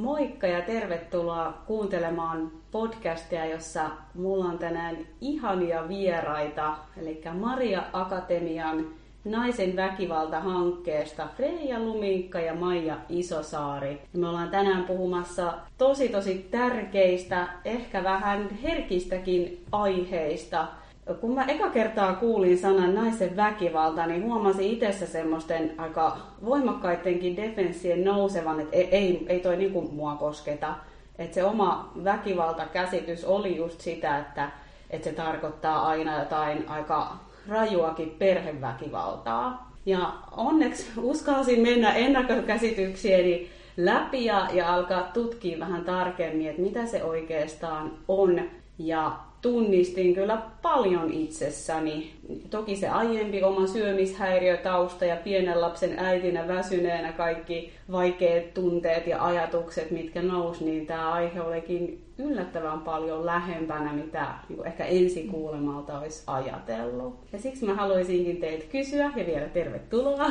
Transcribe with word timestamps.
Moikka 0.00 0.46
ja 0.46 0.62
tervetuloa 0.62 1.62
kuuntelemaan 1.66 2.50
podcastia, 2.70 3.46
jossa 3.46 3.90
mulla 4.14 4.44
on 4.44 4.58
tänään 4.58 4.96
ihania 5.20 5.88
vieraita, 5.88 6.74
eli 7.00 7.22
Maria 7.32 7.82
Akatemian 7.92 8.86
naisen 9.24 9.76
väkivalta-hankkeesta 9.76 11.28
Freija 11.36 11.78
Luminkka 11.80 12.40
ja 12.40 12.54
Maija 12.54 12.96
Isosaari. 13.08 14.02
Me 14.12 14.28
ollaan 14.28 14.50
tänään 14.50 14.84
puhumassa 14.84 15.54
tosi 15.78 16.08
tosi 16.08 16.48
tärkeistä, 16.50 17.48
ehkä 17.64 18.04
vähän 18.04 18.50
herkistäkin 18.62 19.64
aiheista– 19.72 20.66
kun 21.14 21.34
mä 21.34 21.44
eka 21.44 21.70
kertaa 21.70 22.14
kuulin 22.14 22.58
sanan 22.58 22.94
naisen 22.94 23.36
väkivalta, 23.36 24.06
niin 24.06 24.22
huomasin 24.22 24.70
itsessä 24.70 25.06
semmoisten 25.06 25.74
aika 25.78 26.16
voimakkaittenkin 26.44 27.36
defenssien 27.36 28.04
nousevan, 28.04 28.60
että 28.60 28.76
ei, 28.76 28.88
ei, 28.90 29.26
ei 29.28 29.40
toi 29.40 29.56
niinku 29.56 29.82
mua 29.82 30.14
kosketa. 30.14 30.74
Että 31.18 31.34
se 31.34 31.44
oma 31.44 31.92
väkivaltakäsitys 32.04 33.24
oli 33.24 33.56
just 33.56 33.80
sitä, 33.80 34.18
että, 34.18 34.50
että 34.90 35.04
se 35.04 35.14
tarkoittaa 35.14 35.86
aina 35.88 36.18
jotain 36.18 36.68
aika 36.68 37.16
rajuakin 37.48 38.10
perheväkivaltaa. 38.18 39.70
Ja 39.86 40.12
onneksi 40.36 40.86
uskalsin 40.96 41.60
mennä 41.60 41.94
ennakkokäsityksieni 41.94 43.50
läpi 43.76 44.24
ja, 44.24 44.48
ja 44.52 44.74
alkaa 44.74 45.02
tutkia 45.02 45.58
vähän 45.58 45.84
tarkemmin, 45.84 46.48
että 46.48 46.62
mitä 46.62 46.86
se 46.86 47.04
oikeastaan 47.04 47.92
on. 48.08 48.40
Ja 48.78 49.12
tunnistin 49.42 50.14
kyllä 50.14 50.42
paljon 50.62 51.12
itsessäni. 51.12 52.10
Toki 52.50 52.76
se 52.76 52.88
aiempi 52.88 53.42
oma 53.42 53.66
syömishäiriötausta 53.66 55.04
ja 55.04 55.16
pienen 55.16 55.60
lapsen 55.60 55.98
äitinä 55.98 56.48
väsyneenä 56.48 57.12
kaikki 57.12 57.72
vaikeat 57.92 58.54
tunteet 58.54 59.06
ja 59.06 59.24
ajatukset, 59.24 59.90
mitkä 59.90 60.22
nousi, 60.22 60.64
niin 60.64 60.86
tämä 60.86 61.12
aihe 61.12 61.40
olikin 61.40 62.04
yllättävän 62.18 62.80
paljon 62.80 63.26
lähempänä, 63.26 63.92
mitä 63.92 64.26
niin 64.48 64.66
ehkä 64.66 64.84
ensikuulemalta 64.84 65.98
olisi 65.98 66.22
ajatellut. 66.26 67.18
Ja 67.32 67.38
siksi 67.38 67.64
mä 67.64 67.74
haluaisinkin 67.74 68.36
teitä 68.36 68.64
kysyä, 68.72 69.12
ja 69.16 69.26
vielä 69.26 69.48
tervetuloa. 69.48 70.30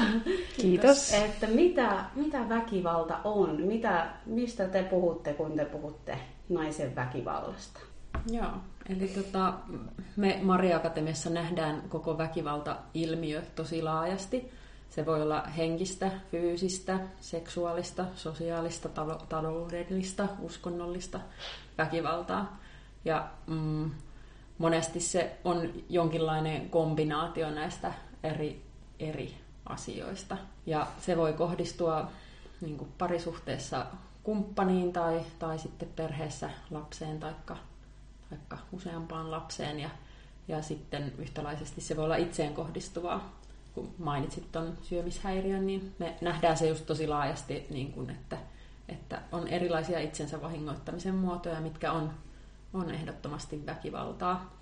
Kiitos. 0.62 1.14
että 1.26 1.48
mitä, 1.48 2.06
mitä 2.16 2.50
väkivalta 2.50 3.18
on? 3.24 3.62
Mitä, 3.62 4.08
mistä 4.26 4.68
te 4.68 4.84
puhutte, 4.84 5.34
kun 5.34 5.52
te 5.52 5.66
puhutte 5.66 6.18
naisen 6.50 6.96
väkivallasta? 6.96 7.89
Joo, 8.32 8.52
eli 8.90 9.08
tota, 9.08 9.54
me 10.16 10.40
Maria 10.44 10.78
Akatemiassa 10.78 11.30
nähdään 11.30 11.82
koko 11.90 12.18
väkivalta-ilmiö 12.18 13.42
tosi 13.56 13.82
laajasti. 13.82 14.52
Se 14.90 15.06
voi 15.06 15.22
olla 15.22 15.42
henkistä, 15.42 16.12
fyysistä, 16.32 17.00
seksuaalista, 17.20 18.06
sosiaalista, 18.16 18.90
taloudellista, 19.30 20.28
uskonnollista 20.40 21.20
väkivaltaa. 21.78 22.60
Ja 23.06 23.30
mm, 23.48 23.92
monesti 24.58 25.00
se 25.00 25.38
on 25.44 25.70
jonkinlainen 25.90 26.70
kombinaatio 26.70 27.50
näistä 27.50 27.94
eri, 28.24 28.62
eri 29.00 29.36
asioista. 29.66 30.38
Ja 30.66 30.88
se 31.00 31.18
voi 31.18 31.34
kohdistua 31.34 32.10
niin 32.62 32.88
parisuhteessa 32.98 33.86
kumppaniin 34.24 34.94
tai, 34.94 35.22
tai 35.40 35.60
sitten 35.60 35.90
perheessä 35.96 36.50
lapseen 36.72 37.20
tai 37.20 37.34
vaikka 38.32 38.58
useampaan 38.72 39.32
lapseen 39.32 39.80
ja, 39.80 39.90
ja 40.48 40.62
sitten 40.62 41.14
yhtälaisesti 41.18 41.82
se 41.82 41.96
voi 41.96 42.06
olla 42.06 42.16
itseen 42.16 42.54
kohdistuvaa. 42.54 43.40
Kun 43.76 43.94
mainitsit 43.98 44.52
tuon 44.52 44.78
syömishäiriön, 44.82 45.68
niin 45.68 45.96
me 46.00 46.16
nähdään 46.22 46.58
se 46.58 46.68
just 46.68 46.86
tosi 46.86 47.08
laajasti, 47.08 47.66
niin 47.70 47.92
kuin, 47.92 48.10
että, 48.10 48.38
että 48.90 49.22
on 49.32 49.48
erilaisia 49.48 50.00
itsensä 50.00 50.42
vahingoittamisen 50.42 51.16
muotoja, 51.16 51.62
mitkä 51.62 51.92
on, 51.92 52.14
on 52.74 52.92
ehdottomasti 52.92 53.66
väkivaltaa. 53.66 54.54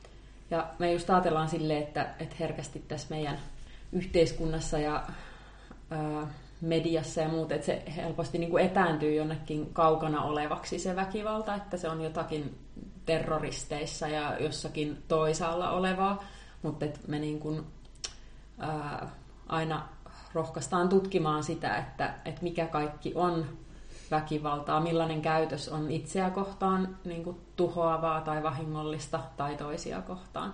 Ja 0.51 0.67
me 0.79 0.93
just 0.93 1.09
ajatellaan 1.09 1.49
silleen, 1.49 1.83
että, 1.83 2.09
että 2.19 2.35
herkästi 2.39 2.79
tässä 2.79 3.07
meidän 3.09 3.39
yhteiskunnassa 3.91 4.79
ja 4.79 5.03
ää, 5.89 6.27
mediassa 6.61 7.21
ja 7.21 7.29
muut, 7.29 7.51
että 7.51 7.65
se 7.65 7.83
helposti 7.95 8.37
niin 8.37 8.49
kuin 8.51 8.65
etääntyy 8.65 9.15
jonnekin 9.15 9.73
kaukana 9.73 10.23
olevaksi 10.23 10.79
se 10.79 10.95
väkivalta, 10.95 11.55
että 11.55 11.77
se 11.77 11.89
on 11.89 12.01
jotakin 12.01 12.66
terroristeissa 13.07 14.07
ja 14.07 14.39
jossakin 14.39 15.03
toisaalla 15.07 15.71
olevaa, 15.71 16.23
mutta 16.61 16.85
et 16.85 17.07
me 17.07 17.19
niin 17.19 17.39
kuin, 17.39 17.63
ää, 18.59 19.09
aina 19.47 19.87
rohkaistaan 20.33 20.89
tutkimaan 20.89 21.43
sitä, 21.43 21.77
että, 21.77 22.13
että 22.25 22.43
mikä 22.43 22.65
kaikki 22.65 23.11
on 23.15 23.45
väkivaltaa, 24.11 24.79
millainen 24.79 25.21
käytös 25.21 25.69
on 25.69 25.91
itseä 25.91 26.29
kohtaan 26.29 26.97
niin 27.05 27.23
kuin 27.23 27.37
tuhoavaa 27.55 28.21
tai 28.21 28.43
vahingollista 28.43 29.19
tai 29.37 29.55
toisia 29.55 30.01
kohtaan. 30.01 30.53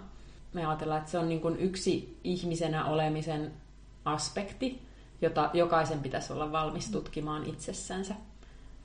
Me 0.53 0.65
ajatellaan, 0.65 0.99
että 0.99 1.11
se 1.11 1.19
on 1.19 1.29
niin 1.29 1.41
kuin 1.41 1.59
yksi 1.59 2.19
ihmisenä 2.23 2.85
olemisen 2.85 3.53
aspekti, 4.05 4.81
jota 5.21 5.49
jokaisen 5.53 5.99
pitäisi 5.99 6.33
olla 6.33 6.51
valmis 6.51 6.91
tutkimaan 6.91 7.45
itsessänsä. 7.45 8.15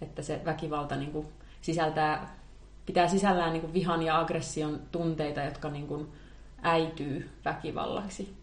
Että 0.00 0.22
se 0.22 0.40
väkivalta 0.44 0.96
niin 0.96 1.12
kuin 1.12 1.26
sisältää 1.60 2.38
pitää 2.88 3.09
sisällään 3.09 3.53
niin 3.53 3.60
kuin 3.60 3.72
vihan 3.72 4.03
ja 4.03 4.19
aggression 4.19 4.81
tunteita, 4.93 5.41
jotka 5.41 5.71
niin 5.71 5.87
kuin 5.87 6.09
äityy 6.62 7.31
väkivallaksi 7.44 8.34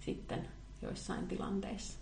sitten 0.00 0.38
joissain 0.82 1.26
tilanteissa. 1.26 1.98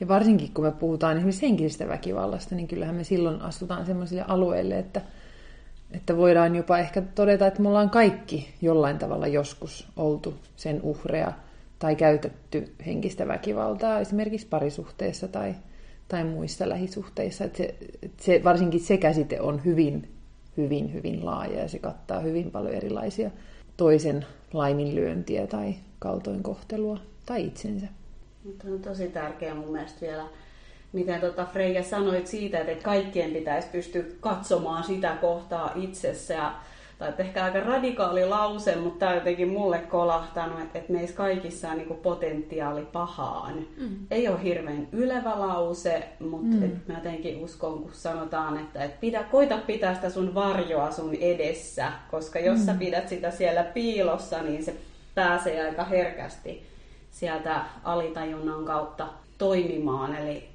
Ja 0.00 0.08
varsinkin 0.08 0.50
kun 0.54 0.64
me 0.64 0.72
puhutaan 0.72 1.16
esimerkiksi 1.16 1.46
henkisestä 1.46 1.88
väkivallasta, 1.88 2.54
niin 2.54 2.68
kyllähän 2.68 2.94
me 2.94 3.04
silloin 3.04 3.40
astutaan 3.40 3.86
sellaisille 3.86 4.24
alueille, 4.28 4.78
että, 4.78 5.00
että 5.90 6.16
voidaan 6.16 6.56
jopa 6.56 6.78
ehkä 6.78 7.02
todeta, 7.14 7.46
että 7.46 7.62
me 7.62 7.68
ollaan 7.68 7.90
kaikki 7.90 8.54
jollain 8.62 8.98
tavalla 8.98 9.26
joskus 9.26 9.88
oltu 9.96 10.34
sen 10.56 10.82
uhreja 10.82 11.32
tai 11.78 11.96
käytetty 11.96 12.74
henkistä 12.86 13.28
väkivaltaa 13.28 14.00
esimerkiksi 14.00 14.46
parisuhteessa 14.46 15.28
tai, 15.28 15.54
tai 16.08 16.24
muissa 16.24 16.68
lähisuhteissa. 16.68 17.44
Että 17.44 17.58
se, 17.58 17.74
se, 18.20 18.40
varsinkin 18.44 18.80
se 18.80 18.96
käsite 18.96 19.40
on 19.40 19.64
hyvin 19.64 20.15
hyvin, 20.56 20.92
hyvin 20.92 21.24
laaja 21.26 21.60
ja 21.60 21.68
se 21.68 21.78
kattaa 21.78 22.20
hyvin 22.20 22.50
paljon 22.50 22.74
erilaisia 22.74 23.30
toisen 23.76 24.26
laiminlyöntiä 24.52 25.46
tai 25.46 25.74
kaltoinkohtelua 25.98 26.98
tai 27.26 27.46
itsensä. 27.46 27.86
Mutta 28.44 28.66
on 28.68 28.80
tosi 28.80 29.08
tärkeää 29.08 29.54
mun 29.54 29.72
mielestä 29.72 30.00
vielä, 30.00 30.24
miten 30.92 31.20
tuota 31.20 31.46
Freija 31.52 31.82
sanoit 31.82 32.26
siitä, 32.26 32.58
että 32.58 32.84
kaikkien 32.84 33.30
pitäisi 33.30 33.68
pystyä 33.72 34.02
katsomaan 34.20 34.84
sitä 34.84 35.16
kohtaa 35.20 35.72
itsessä 35.74 36.34
ja 36.34 36.54
tai 36.98 37.12
ehkä 37.18 37.44
aika 37.44 37.60
radikaali 37.60 38.28
lause, 38.28 38.76
mutta 38.76 38.98
tämä 38.98 39.10
on 39.10 39.16
jotenkin 39.16 39.48
mulle 39.48 39.78
kolahtanut, 39.78 40.60
että, 40.60 40.78
että 40.78 40.92
meissä 40.92 41.16
kaikissa 41.16 41.70
on 41.70 41.78
niin 41.78 42.00
potentiaali 42.02 42.82
pahaan. 42.92 43.54
Mm. 43.76 43.96
Ei 44.10 44.28
ole 44.28 44.42
hirveän 44.42 44.88
ylevä 44.92 45.40
lause, 45.40 46.08
mutta 46.20 46.56
mm. 46.56 46.80
mä 46.88 46.94
jotenkin 46.94 47.44
uskon, 47.44 47.78
kun 47.78 47.90
sanotaan, 47.94 48.60
että, 48.60 48.84
että 48.84 49.00
pidä, 49.00 49.22
koita 49.22 49.58
pitää 49.58 49.94
sitä 49.94 50.10
sun 50.10 50.34
varjoa 50.34 50.90
sun 50.90 51.14
edessä, 51.14 51.92
koska 52.10 52.38
jos 52.38 52.58
mm. 52.58 52.64
sä 52.66 52.74
pidät 52.74 53.08
sitä 53.08 53.30
siellä 53.30 53.62
piilossa, 53.62 54.42
niin 54.42 54.64
se 54.64 54.76
pääsee 55.14 55.64
aika 55.68 55.84
herkästi 55.84 56.62
sieltä 57.10 57.64
alitajunnan 57.84 58.64
kautta 58.64 59.08
toimimaan. 59.38 60.16
Eli 60.16 60.48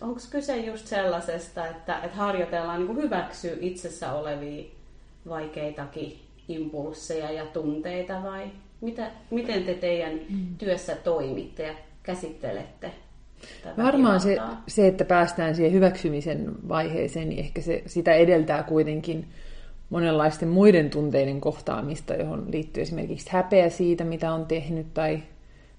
onko 0.00 0.20
kyse 0.30 0.56
just 0.56 0.86
sellaisesta, 0.86 1.66
että, 1.66 1.98
että 2.02 2.16
harjoitellaan 2.16 2.86
niin 2.86 2.96
hyväksyä 2.96 3.56
itsessä 3.60 4.12
olevia 4.12 4.64
vaikeitakin 5.28 6.18
impulsseja 6.48 7.30
ja 7.30 7.46
tunteita 7.46 8.22
vai 8.22 8.50
mitä, 8.80 9.10
miten 9.30 9.64
te 9.64 9.74
teidän 9.74 10.12
mm. 10.28 10.46
työssä 10.58 10.96
toimitte 10.96 11.62
ja 11.62 11.74
käsittelette? 12.02 12.90
Varmaan 13.76 14.20
se, 14.20 14.36
se, 14.68 14.86
että 14.86 15.04
päästään 15.04 15.54
siihen 15.54 15.72
hyväksymisen 15.72 16.68
vaiheeseen, 16.68 17.28
niin 17.28 17.40
ehkä 17.40 17.60
se, 17.60 17.82
sitä 17.86 18.14
edeltää 18.14 18.62
kuitenkin 18.62 19.26
monenlaisten 19.90 20.48
muiden 20.48 20.90
tunteiden 20.90 21.40
kohtaamista, 21.40 22.14
johon 22.14 22.46
liittyy 22.52 22.82
esimerkiksi 22.82 23.30
häpeä 23.30 23.68
siitä, 23.68 24.04
mitä 24.04 24.32
on 24.32 24.46
tehnyt 24.46 24.94
tai, 24.94 25.22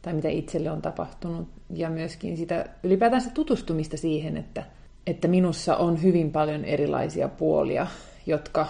tai 0.02 0.14
mitä 0.14 0.30
itselle 0.30 0.72
on 0.72 0.82
tapahtunut, 0.82 1.48
ja 1.74 1.90
myöskin 1.90 2.38
sitä 2.38 2.66
ylipäätään 2.84 3.22
sitä 3.22 3.34
tutustumista 3.34 3.98
siihen, 3.98 4.38
että, 4.38 4.64
että 5.08 5.28
minussa 5.28 5.76
on 5.76 6.04
hyvin 6.04 6.32
paljon 6.32 6.66
erilaisia 6.66 7.28
puolia, 7.28 7.88
jotka 8.26 8.68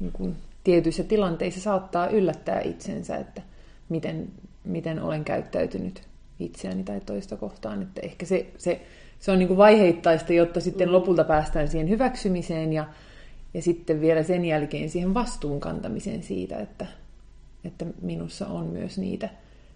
niin 0.00 0.12
kuin 0.12 0.36
tietyissä 0.64 1.04
tilanteissa 1.04 1.60
saattaa 1.60 2.08
yllättää 2.08 2.60
itsensä, 2.60 3.16
että 3.16 3.42
miten, 3.88 4.28
miten 4.64 5.02
olen 5.02 5.24
käyttäytynyt 5.24 6.02
itseäni 6.40 6.84
tai 6.84 7.00
toista 7.00 7.36
kohtaan. 7.36 7.82
Että 7.82 8.00
ehkä 8.00 8.26
se, 8.26 8.46
se, 8.58 8.80
se 9.20 9.32
on 9.32 9.38
niin 9.38 9.48
kuin 9.48 9.58
vaiheittaista, 9.58 10.32
jotta 10.32 10.60
sitten 10.60 10.92
lopulta 10.92 11.24
päästään 11.24 11.68
siihen 11.68 11.88
hyväksymiseen 11.88 12.72
ja, 12.72 12.86
ja 13.54 13.62
sitten 13.62 14.00
vielä 14.00 14.22
sen 14.22 14.44
jälkeen 14.44 14.90
siihen 14.90 15.14
vastuun 15.14 15.60
kantamiseen 15.60 16.22
siitä, 16.22 16.58
että, 16.58 16.86
että 17.64 17.86
minussa 18.02 18.46
on 18.46 18.66
myös 18.66 18.98
niitä 18.98 19.28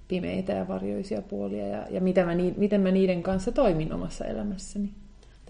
pimeitä 0.08 0.52
ja 0.52 0.69
varjoisia 0.69 1.22
puolia 1.22 1.67
ja, 1.67 1.87
ja 1.90 2.00
miten, 2.00 2.26
mä, 2.26 2.32
miten 2.56 2.81
mä 2.81 2.90
niiden 2.90 3.22
kanssa 3.22 3.52
toimin 3.52 3.93
omassa 3.93 4.25
elämässäni. 4.25 4.90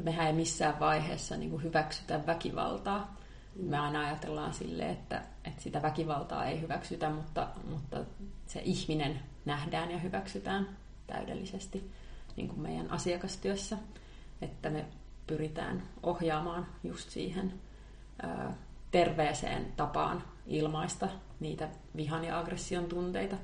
mehän 0.02 0.26
ei 0.26 0.32
missään 0.32 0.80
vaiheessa 0.80 1.36
niin 1.36 1.50
kuin 1.50 1.62
hyväksytä 1.62 2.20
väkivaltaa. 2.26 3.19
Me 3.56 3.78
aina 3.78 4.00
ajatellaan 4.00 4.54
sille, 4.54 4.90
että, 4.90 5.22
että 5.44 5.62
sitä 5.62 5.82
väkivaltaa 5.82 6.46
ei 6.46 6.60
hyväksytä, 6.60 7.10
mutta, 7.10 7.48
mutta 7.70 7.96
se 8.46 8.60
ihminen 8.64 9.20
nähdään 9.44 9.90
ja 9.90 9.98
hyväksytään 9.98 10.68
täydellisesti 11.06 11.90
niin 12.36 12.48
kuin 12.48 12.60
meidän 12.60 12.90
asiakastyössä. 12.90 13.78
Että 14.42 14.70
me 14.70 14.84
pyritään 15.26 15.82
ohjaamaan 16.02 16.66
just 16.84 17.10
siihen 17.10 17.52
ää, 18.22 18.54
terveeseen 18.90 19.72
tapaan 19.76 20.22
ilmaista 20.46 21.08
niitä 21.40 21.68
vihan 21.96 22.24
ja 22.24 22.38
aggression 22.38 22.84
tunteita. 22.84 23.36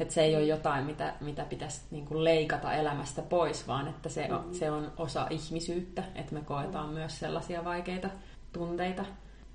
Että 0.00 0.14
se 0.14 0.22
ei 0.22 0.36
ole 0.36 0.44
jotain, 0.44 0.84
mitä, 0.84 1.14
mitä 1.20 1.44
pitäisi 1.44 1.80
niin 1.90 2.06
kuin 2.06 2.24
leikata 2.24 2.72
elämästä 2.72 3.22
pois, 3.22 3.68
vaan 3.68 3.88
että 3.88 4.08
se 4.08 4.28
mm. 4.28 4.54
se 4.54 4.70
on 4.70 4.92
osa 4.96 5.26
ihmisyyttä, 5.30 6.04
että 6.14 6.34
me 6.34 6.40
koetaan 6.40 6.88
mm. 6.88 6.94
myös 6.94 7.18
sellaisia 7.18 7.64
vaikeita 7.64 8.08
tunteita 8.52 9.04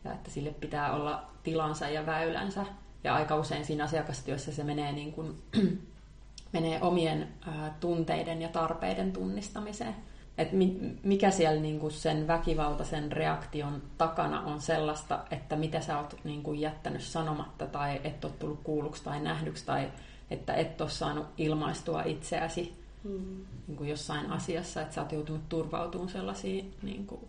ja 0.04 0.13
että 0.13 0.31
sille 0.31 0.51
pitää 0.51 0.94
olla 0.94 1.24
tilansa 1.44 1.90
ja 1.90 2.06
väylänsä. 2.06 2.66
Ja 3.04 3.16
aika 3.16 3.36
usein 3.36 3.66
siinä 3.66 3.84
asiakastyössä 3.84 4.51
se 4.51 4.63
menee, 4.63 4.92
niin 4.92 5.12
kuin, 5.12 5.42
menee 6.54 6.81
omien 6.81 7.28
ää, 7.48 7.78
tunteiden 7.80 8.42
ja 8.42 8.50
tarpeiden 8.50 9.12
tunnistamiseen 9.12 9.96
että 10.40 10.56
mikä 11.04 11.31
siellä 11.31 11.62
niinku 11.62 11.90
sen 11.90 12.28
väkivaltaisen 12.28 13.12
reaktion 13.12 13.81
takana 13.98 14.42
on 14.42 14.62
sellaista, 14.62 15.19
että 15.31 15.56
mitä 15.56 15.81
sä 15.81 16.00
oot 16.00 16.16
niinku 16.24 16.54
jättänyt 16.54 17.02
sanomatta 17.02 17.68
tai 17.68 18.02
et 18.04 18.25
ole 18.25 18.34
tullut 18.40 18.60
kuulluksi 18.63 19.04
tai 19.04 19.19
nähdyksi 19.19 19.66
tai 19.66 19.92
että 20.31 20.54
et 20.54 20.81
ole 20.81 20.90
saanut 20.90 21.25
ilmaistua 21.38 22.04
itseäsi 22.04 22.74
mm. 23.04 23.45
niinku 23.68 23.84
jossain 23.84 24.31
asiassa, 24.31 24.81
että 24.81 24.95
sä 24.95 25.02
oot 25.02 25.12
joutunut 25.12 25.50
turvautumaan 25.50 26.10
sellaisiin 26.10 26.74
niinku 26.81 27.28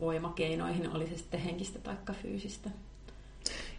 voimakeinoihin, 0.00 0.90
oli 0.90 1.06
se 1.06 1.16
sitten 1.16 1.40
henkistä 1.40 1.78
tai 1.78 2.14
fyysistä. 2.22 2.70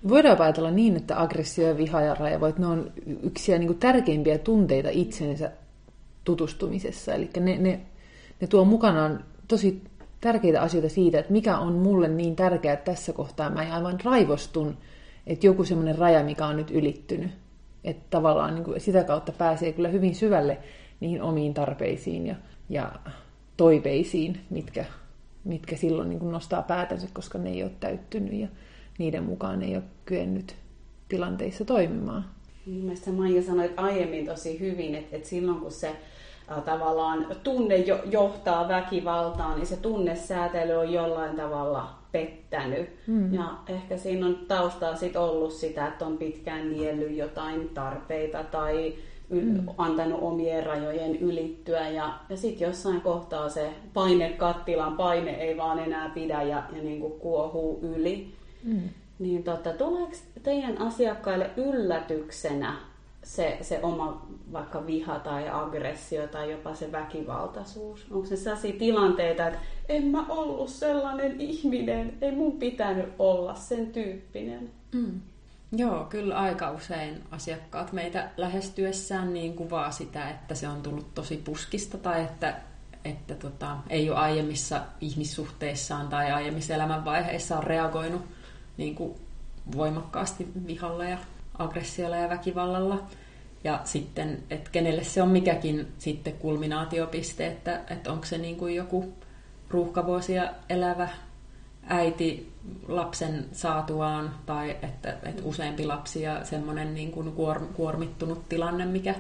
Voidaan 0.08 0.42
ajatella 0.42 0.72
niin, 0.72 0.96
että 0.96 1.22
aggressio 1.22 1.68
ja 1.68 1.78
viha 1.78 2.02
ja 2.02 2.14
että 2.50 2.62
ne 2.62 2.68
on 2.68 2.92
yksiä 3.24 3.58
niin 3.58 3.78
tärkeimpiä 3.78 4.38
tunteita 4.38 4.90
itsensä 4.92 5.52
tutustumisessa. 6.24 7.14
Eli 7.14 7.30
ne, 7.40 7.58
ne 7.58 7.82
ne 8.42 8.48
tuo 8.48 8.66
mukanaan 8.66 9.24
tosi 9.48 9.82
tärkeitä 10.22 10.62
asioita 10.62 10.90
siitä, 10.90 11.20
että 11.20 11.32
mikä 11.32 11.58
on 11.58 11.74
mulle 11.74 12.08
niin 12.08 12.36
tärkeää, 12.36 12.76
tässä 12.76 13.14
kohtaa 13.14 13.50
mä 13.50 13.76
aivan 13.76 14.00
raivostun, 14.04 14.78
että 15.28 15.48
joku 15.48 15.64
semmoinen 15.64 15.98
raja, 15.98 16.24
mikä 16.24 16.46
on 16.46 16.58
nyt 16.58 16.72
ylittynyt. 16.72 17.32
Että 17.84 18.04
tavallaan 18.10 18.56
niin 18.56 18.64
kuin 18.64 18.82
sitä 18.82 19.04
kautta 19.04 19.32
pääsee 19.32 19.74
kyllä 19.74 19.90
hyvin 19.90 20.16
syvälle 20.16 20.58
niihin 21.00 21.22
omiin 21.22 21.54
tarpeisiin 21.54 22.28
ja, 22.28 22.36
ja 22.70 22.92
toiveisiin, 23.58 24.42
mitkä, 24.50 24.86
mitkä 25.46 25.76
silloin 25.76 26.10
niin 26.10 26.32
nostaa 26.32 26.62
päätänsä, 26.62 27.08
koska 27.14 27.38
ne 27.38 27.50
ei 27.50 27.64
ole 27.64 27.72
täyttynyt 27.80 28.34
ja 28.34 28.48
niiden 28.98 29.24
mukaan 29.24 29.62
ei 29.62 29.76
ole 29.76 29.84
kyennyt 30.06 30.56
tilanteissa 31.10 31.66
toimimaan. 31.66 32.26
Mielestäni 32.66 33.18
Maija 33.18 33.42
sanoi 33.42 33.74
aiemmin 33.78 34.26
tosi 34.26 34.60
hyvin, 34.60 34.96
että, 34.96 35.16
että 35.16 35.30
silloin 35.30 35.60
kun 35.60 35.72
se 35.72 35.96
tavallaan 36.66 37.28
tunne 37.44 37.76
johtaa 38.12 38.68
väkivaltaan, 38.68 39.56
niin 39.56 39.68
se 39.68 39.78
tunnesäätely 39.78 40.74
on 40.74 40.94
jollain 40.94 41.36
tavalla 41.36 41.96
pettänyt. 42.12 42.90
Mm. 43.08 43.34
Ja 43.34 43.54
ehkä 43.68 43.98
siinä 43.98 44.26
on 44.26 44.36
taustaa 44.48 44.96
sit 44.96 45.16
ollut 45.16 45.52
sitä, 45.52 45.88
että 45.88 46.06
on 46.06 46.18
pitkään 46.18 46.72
niellyt 46.72 47.18
jotain 47.18 47.70
tarpeita 47.70 48.44
tai 48.44 48.94
yl- 49.32 49.62
mm. 49.62 49.68
antanut 49.78 50.20
omien 50.22 50.66
rajojen 50.66 51.16
ylittyä. 51.16 51.90
Ja, 51.90 52.20
ja 52.30 52.38
sitten 52.38 52.68
jossain 52.68 53.02
kohtaa 53.02 53.50
se 53.50 53.70
paine 53.94 54.30
kattilan 54.30 54.98
paine 54.98 55.32
ei 55.32 55.58
vaan 55.58 55.80
enää 55.80 56.10
pidä 56.10 56.42
ja, 56.42 56.64
ja 56.76 56.84
niin 56.84 57.00
kuin 57.02 57.14
kuohuu 57.20 57.80
yli. 57.82 58.34
Mm. 58.64 58.90
Niin 59.20 59.44
tota, 59.44 59.74
tuleeko 59.74 60.14
teidän 60.44 60.82
asiakkaille 60.82 61.50
yllätyksenä 61.58 62.76
se, 63.26 63.58
se 63.62 63.80
oma 63.84 64.28
vaikka 64.54 64.88
viha 64.88 65.20
tai 65.20 65.50
aggressio 65.50 66.28
tai 66.28 66.52
jopa 66.52 66.76
se 66.76 66.92
väkivaltaisuus? 66.92 68.06
Onko 68.12 68.26
se 68.26 68.38
sellaisia 68.38 68.80
tilanteita, 68.80 69.48
että 69.48 69.60
en 69.90 70.08
mä 70.08 70.26
ollut 70.30 70.70
sellainen 70.70 71.42
ihminen, 71.42 72.18
ei 72.22 72.32
mun 72.32 72.60
pitänyt 72.60 73.06
olla 73.20 73.56
sen 73.56 73.88
tyyppinen? 73.88 74.70
Mm. 74.94 75.22
Joo, 75.72 76.06
kyllä 76.06 76.38
aika 76.38 76.72
usein 76.72 77.24
asiakkaat 77.32 77.92
meitä 77.92 78.30
lähestyessään 78.38 79.34
niin 79.34 79.54
kuvaa 79.54 79.92
sitä, 79.92 80.30
että 80.30 80.56
se 80.56 80.68
on 80.68 80.82
tullut 80.82 81.14
tosi 81.14 81.38
puskista 81.38 81.98
tai 81.98 82.22
että, 82.22 82.56
että 83.06 83.36
tota, 83.36 83.78
ei 83.90 84.10
ole 84.10 84.20
aiemmissa 84.20 84.82
ihmissuhteissaan 85.02 86.08
tai 86.08 86.32
aiemmissa 86.32 86.74
elämänvaiheissa 86.74 87.58
on 87.58 87.64
reagoinut 87.64 88.22
niin 88.78 88.96
kuin 88.96 89.16
voimakkaasti 89.76 90.48
vihalla 90.68 91.06
ja 91.06 91.18
aggressiolla 91.58 92.16
ja 92.16 92.30
väkivallalla. 92.30 93.04
Ja 93.64 93.82
sitten, 93.84 94.44
että 94.50 94.70
kenelle 94.72 95.04
se 95.04 95.22
on 95.22 95.30
mikäkin 95.30 95.94
sitten 95.98 96.34
kulminaatiopiste, 96.34 97.48
että, 97.48 97.82
että 97.90 98.12
onko 98.12 98.26
se 98.26 98.38
niin 98.38 98.58
kuin 98.58 98.76
joku 98.76 99.14
ruuhkavuosia 99.70 100.52
elävä 100.70 101.10
äiti 101.88 102.55
lapsen 102.88 103.46
saatuaan 103.52 104.36
tai 104.46 104.72
että, 104.82 105.18
että 105.24 105.44
useampi 105.44 105.86
lapsi 105.86 106.22
ja 106.22 106.46
semmoinen 106.46 106.94
niin 106.94 107.12
kuin 107.12 107.34
kuormittunut 107.74 108.50
tilanne, 108.50 108.86
mikä 108.86 109.16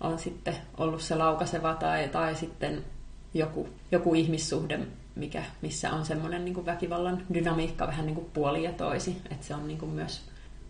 on 0.00 0.18
sitten 0.18 0.56
ollut 0.76 1.02
se 1.02 1.14
laukaseva 1.14 1.74
tai, 1.74 2.08
tai 2.08 2.34
sitten 2.34 2.84
joku, 3.34 3.68
joku 3.92 4.14
ihmissuhde, 4.14 4.80
mikä, 5.14 5.44
missä 5.62 5.92
on 5.92 6.04
semmoinen 6.04 6.44
niin 6.44 6.54
kuin 6.54 6.66
väkivallan 6.66 7.22
dynamiikka 7.34 7.86
vähän 7.86 8.06
niin 8.06 8.14
kuin 8.14 8.30
puoli 8.34 8.62
ja 8.62 8.72
toisi. 8.72 9.16
Että 9.30 9.46
se 9.46 9.54
on 9.54 9.68
niin 9.68 9.78
kuin 9.78 9.90
myös, 9.90 10.22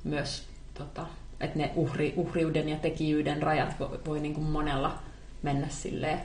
myös 0.05 0.47
tota, 0.75 1.07
että 1.41 1.59
ne 1.59 1.73
uhri, 1.75 2.15
uhriuden 2.17 2.69
ja 2.69 2.77
tekijyyden 2.77 3.43
rajat 3.43 3.81
voi, 3.81 4.01
voi 4.07 4.21
niin 4.21 4.35
kuin 4.35 4.47
monella 4.47 4.99
mennä 5.43 5.69
silleen 5.69 6.21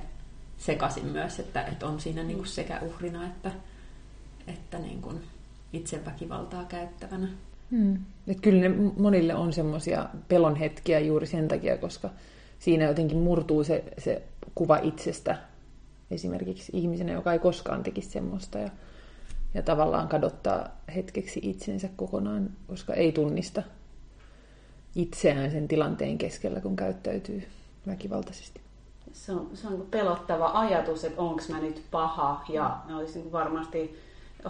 sekaisin 0.58 1.06
myös, 1.06 1.40
että, 1.40 1.64
että 1.64 1.88
on 1.88 2.00
siinä 2.00 2.24
niin 2.24 2.38
kuin 2.38 2.48
sekä 2.48 2.80
uhrina 2.82 3.26
että, 3.26 3.52
että 4.48 4.80
niin 4.80 5.02
kuin 5.02 5.22
itse 5.78 6.06
väkivaltaa 6.06 6.66
käyttävänä. 6.66 7.28
Hmm. 7.72 7.98
Et 8.28 8.42
kyllä 8.42 8.62
ne 8.62 8.70
monille 8.98 9.36
on 9.36 9.54
semmoisia 9.54 10.10
pelon 10.28 10.56
hetkiä 10.56 11.00
juuri 11.00 11.28
sen 11.28 11.48
takia, 11.48 11.78
koska 11.78 12.10
siinä 12.60 12.86
jotenkin 12.86 13.18
murtuu 13.18 13.64
se, 13.64 13.84
se 13.98 14.24
kuva 14.56 14.78
itsestä 14.78 15.38
esimerkiksi 16.12 16.72
ihmisenä, 16.76 17.12
joka 17.12 17.34
ei 17.34 17.40
koskaan 17.40 17.84
tekisi 17.84 18.10
semmoista 18.10 18.60
ja, 18.60 18.70
ja 19.54 19.62
tavallaan 19.62 20.08
kadottaa 20.08 20.70
hetkeksi 20.96 21.40
itsensä 21.44 21.90
kokonaan, 21.96 22.50
koska 22.68 22.94
ei 22.94 23.12
tunnista 23.12 23.64
itseään 24.96 25.52
sen 25.52 25.68
tilanteen 25.68 26.18
keskellä, 26.18 26.62
kun 26.62 26.76
käyttäytyy 26.76 27.44
väkivaltaisesti. 27.88 28.62
Se 29.12 29.32
on, 29.32 29.50
se 29.54 29.68
on 29.68 29.88
pelottava 29.92 30.52
ajatus, 30.54 31.04
että 31.04 31.22
onko 31.22 31.42
mä 31.50 31.60
nyt 31.60 31.84
paha 31.92 32.46
ja 32.50 32.78
olisi 32.96 33.20
niin 33.20 33.32
varmasti 33.32 34.00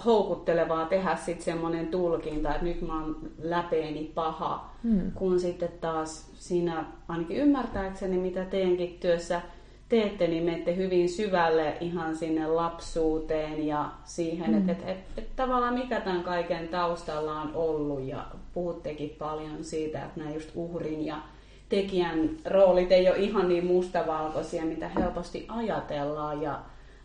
houkuttelevaa 0.05 0.85
tehdä 0.85 1.15
sitten 1.15 1.45
semmoinen 1.45 1.87
tulkinta, 1.87 2.49
että 2.49 2.63
nyt 2.63 2.81
mä 2.81 3.01
oon 3.01 3.17
läpeeni 3.41 4.11
paha, 4.15 4.69
hmm. 4.83 5.11
kun 5.11 5.39
sitten 5.39 5.69
taas 5.81 6.31
siinä 6.33 6.85
ainakin 7.07 7.37
ymmärtääkseni, 7.37 8.17
mitä 8.17 8.45
teidänkin 8.45 8.97
työssä 8.99 9.41
teette, 9.89 10.27
niin 10.27 10.43
menette 10.43 10.75
hyvin 10.75 11.09
syvälle 11.09 11.77
ihan 11.79 12.15
sinne 12.15 12.47
lapsuuteen 12.47 13.67
ja 13.67 13.91
siihen, 14.03 14.51
mm. 14.51 14.57
että 14.57 14.71
et, 14.71 14.97
et, 14.97 15.17
et, 15.17 15.35
tavallaan 15.35 15.73
mikä 15.73 16.01
tämän 16.01 16.23
kaiken 16.23 16.67
taustalla 16.67 17.41
on 17.41 17.51
ollut 17.55 18.03
ja 18.03 18.25
puhuttekin 18.53 19.15
paljon 19.19 19.63
siitä, 19.63 20.05
että 20.05 20.19
nämä 20.19 20.33
just 20.33 20.49
uhrin 20.55 21.05
ja 21.05 21.17
tekijän 21.69 22.29
roolit 22.45 22.91
ei 22.91 23.09
ole 23.09 23.17
ihan 23.17 23.49
niin 23.49 23.65
mustavalkoisia, 23.65 24.65
mitä 24.65 24.89
helposti 24.89 25.45
ajatellaan 25.49 26.41
ja 26.41 26.59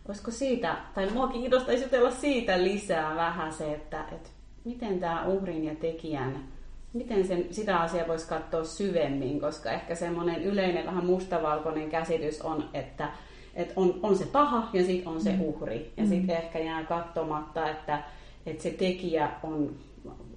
olisiko 0.07 0.31
siitä, 0.31 0.77
tai 0.93 1.09
mua 1.09 1.27
kiinnostaisi 1.27 1.83
jutella 1.83 2.11
siitä 2.11 2.63
lisää 2.63 3.15
vähän 3.15 3.53
se, 3.53 3.73
että, 3.73 4.05
että 4.11 4.29
miten 4.65 4.99
tämä 4.99 5.25
uhrin 5.25 5.63
ja 5.63 5.75
tekijän 5.75 6.53
miten 6.93 7.27
sen, 7.27 7.45
sitä 7.51 7.77
asiaa 7.77 8.07
voisi 8.07 8.27
katsoa 8.27 8.63
syvemmin, 8.63 9.39
koska 9.39 9.71
ehkä 9.71 9.95
semmoinen 9.95 10.43
yleinen 10.43 10.85
vähän 10.85 11.05
mustavalkoinen 11.05 11.89
käsitys 11.89 12.41
on, 12.41 12.69
että, 12.73 13.09
että 13.55 13.73
on, 13.75 13.99
on 14.03 14.17
se 14.17 14.25
paha 14.25 14.69
ja 14.73 14.83
sitten 14.83 15.07
on 15.07 15.21
se 15.21 15.31
mm. 15.31 15.41
uhri. 15.41 15.93
Ja 15.97 16.05
sitten 16.05 16.35
mm. 16.35 16.43
ehkä 16.43 16.59
jää 16.59 16.83
katsomatta, 16.83 17.69
että, 17.69 18.03
että 18.45 18.63
se 18.63 18.69
tekijä 18.69 19.29
on 19.43 19.75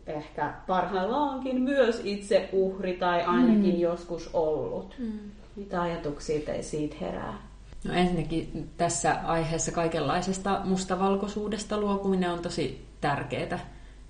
ehkä 0.06 0.54
parhaillaankin 0.66 1.60
myös 1.60 2.00
itse 2.04 2.48
uhri 2.52 2.92
tai 2.92 3.22
ainakin 3.22 3.74
mm. 3.74 3.80
joskus 3.80 4.30
ollut. 4.32 4.94
Mm. 4.98 5.18
Mitä 5.56 5.82
ajatuksia 5.82 6.40
te 6.40 6.62
siitä 6.62 6.96
herää? 7.00 7.38
No 7.86 7.94
ensinnäkin 7.94 8.70
tässä 8.76 9.20
aiheessa 9.24 9.72
kaikenlaisesta 9.72 10.60
mustavalkoisuudesta 10.64 11.80
luopuminen 11.80 12.30
on 12.30 12.42
tosi 12.42 12.86
tärkeää, 13.00 13.58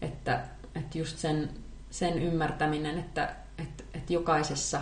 että, 0.03 0.41
että 0.75 0.99
just 0.99 1.19
sen 1.19 1.51
sen 1.91 2.23
ymmärtäminen, 2.23 2.99
että, 2.99 3.35
että, 3.59 3.85
että 3.95 4.13
jokaisessa 4.13 4.81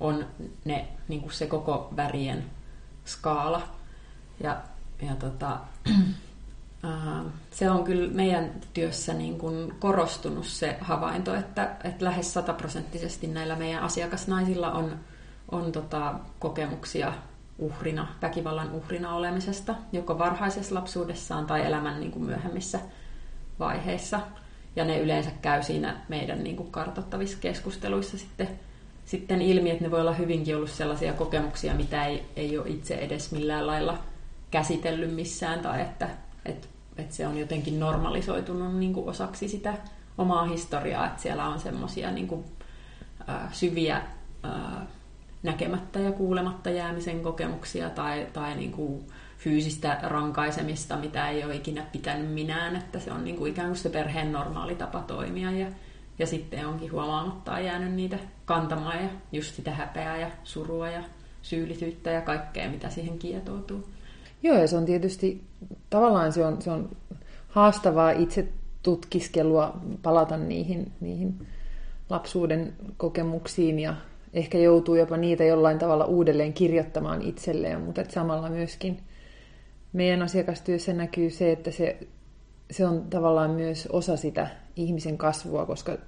on 0.00 0.26
ne, 0.64 0.88
niin 1.08 1.20
kuin 1.20 1.32
se 1.32 1.46
koko 1.46 1.88
värien 1.96 2.44
skaala. 3.04 3.62
Ja, 4.40 4.56
ja 5.02 5.14
tota, 5.14 5.58
se 7.50 7.70
on 7.70 7.84
kyllä 7.84 8.12
meidän 8.12 8.52
työssä 8.74 9.14
niin 9.14 9.38
kuin 9.38 9.74
korostunut 9.78 10.46
se 10.46 10.78
havainto, 10.80 11.34
että, 11.34 11.76
että 11.84 12.04
lähes 12.04 12.34
sataprosenttisesti 12.34 13.26
näillä 13.26 13.56
meidän 13.56 13.82
asiakasnaisilla 13.82 14.72
on, 14.72 15.00
on 15.50 15.72
tota 15.72 16.14
kokemuksia 16.38 17.12
uhrina, 17.62 18.08
väkivallan 18.22 18.72
uhrina 18.72 19.14
olemisesta, 19.14 19.74
joko 19.92 20.18
varhaisessa 20.18 20.74
lapsuudessaan 20.74 21.46
tai 21.46 21.66
elämän 21.66 22.00
niin 22.00 22.12
kuin 22.12 22.24
myöhemmissä 22.24 22.80
vaiheissa. 23.58 24.20
Ja 24.76 24.84
ne 24.84 24.98
yleensä 24.98 25.30
käy 25.42 25.62
siinä 25.62 25.96
meidän 26.08 26.44
niin 26.44 26.56
kuin 26.56 26.70
kartoittavissa 26.70 27.38
keskusteluissa 27.40 28.18
sitten, 28.18 28.48
sitten 29.04 29.42
ilmi, 29.42 29.70
että 29.70 29.84
ne 29.84 29.90
voi 29.90 30.00
olla 30.00 30.12
hyvinkin 30.12 30.56
ollut 30.56 30.70
sellaisia 30.70 31.12
kokemuksia, 31.12 31.74
mitä 31.74 32.06
ei, 32.06 32.24
ei 32.36 32.58
ole 32.58 32.68
itse 32.68 32.94
edes 32.94 33.32
millään 33.32 33.66
lailla 33.66 33.98
käsitellyt 34.50 35.14
missään, 35.14 35.60
tai 35.60 35.80
että, 35.80 36.08
että, 36.44 36.68
että 36.96 37.14
se 37.14 37.26
on 37.26 37.38
jotenkin 37.38 37.80
normalisoitunut 37.80 38.76
niin 38.76 38.92
kuin 38.92 39.08
osaksi 39.08 39.48
sitä 39.48 39.74
omaa 40.18 40.44
historiaa, 40.44 41.06
että 41.06 41.22
siellä 41.22 41.48
on 41.48 41.60
semmoisia 41.60 42.10
niin 42.10 42.28
kuin, 42.28 42.44
äh, 43.28 43.54
syviä 43.54 43.96
äh, 44.44 44.86
näkemättä 45.42 45.98
ja 45.98 46.12
kuulematta 46.12 46.70
jäämisen 46.70 47.20
kokemuksia 47.20 47.90
tai, 47.90 48.26
tai 48.32 48.56
niin 48.56 48.72
kuin 48.72 49.06
fyysistä 49.38 49.98
rankaisemista, 50.02 50.96
mitä 50.96 51.28
ei 51.28 51.44
ole 51.44 51.56
ikinä 51.56 51.86
pitänyt 51.92 52.32
minään, 52.32 52.76
että 52.76 53.00
se 53.00 53.12
on 53.12 53.24
niin 53.24 53.36
kuin 53.36 53.52
ikään 53.52 53.68
kuin 53.68 53.78
se 53.78 53.88
perheen 53.88 54.32
normaali 54.32 54.74
tapa 54.74 55.00
toimia 55.00 55.50
ja, 55.50 55.66
ja 56.18 56.26
sitten 56.26 56.66
onkin 56.66 56.92
huomaamatta 56.92 57.60
jäänyt 57.60 57.92
niitä 57.92 58.18
kantamaan 58.44 59.02
ja 59.02 59.08
just 59.32 59.54
sitä 59.54 59.70
häpeää 59.70 60.16
ja 60.16 60.30
surua 60.44 60.88
ja 60.88 61.02
syyllisyyttä 61.42 62.10
ja 62.10 62.20
kaikkea, 62.20 62.70
mitä 62.70 62.90
siihen 62.90 63.18
kietoutuu. 63.18 63.88
Joo, 64.42 64.58
ja 64.58 64.68
se 64.68 64.76
on 64.76 64.84
tietysti, 64.84 65.44
tavallaan 65.90 66.32
se 66.32 66.46
on, 66.46 66.62
se 66.62 66.70
on 66.70 66.88
haastavaa 67.48 68.10
itse 68.10 68.48
tutkiskelua, 68.82 69.80
palata 70.02 70.36
niihin, 70.36 70.92
niihin 71.00 71.46
lapsuuden 72.10 72.72
kokemuksiin 72.96 73.78
ja 73.78 73.94
ehkä 74.34 74.58
joutuu 74.58 74.94
jopa 74.94 75.16
niitä 75.16 75.44
jollain 75.44 75.78
tavalla 75.78 76.04
uudelleen 76.04 76.52
kirjoittamaan 76.52 77.22
itselleen, 77.22 77.80
mutta 77.80 78.00
että 78.00 78.14
samalla 78.14 78.50
myöskin 78.50 78.98
meidän 79.92 80.22
asiakastyössä 80.22 80.92
näkyy 80.92 81.30
se, 81.30 81.52
että 81.52 81.70
se, 81.70 81.98
se 82.70 82.86
on 82.86 83.02
tavallaan 83.10 83.50
myös 83.50 83.88
osa 83.92 84.16
sitä 84.16 84.46
ihmisen 84.76 85.18
kasvua, 85.18 85.66
koska 85.66 85.98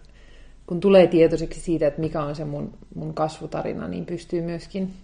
kun 0.66 0.80
tulee 0.80 1.06
tietoiseksi 1.06 1.60
siitä, 1.60 1.86
että 1.86 2.00
mikä 2.00 2.22
on 2.22 2.36
se 2.36 2.44
mun, 2.44 2.78
mun 2.94 3.14
kasvutarina, 3.14 3.88
niin 3.88 4.06
pystyy 4.06 4.42
myöskin 4.42 4.94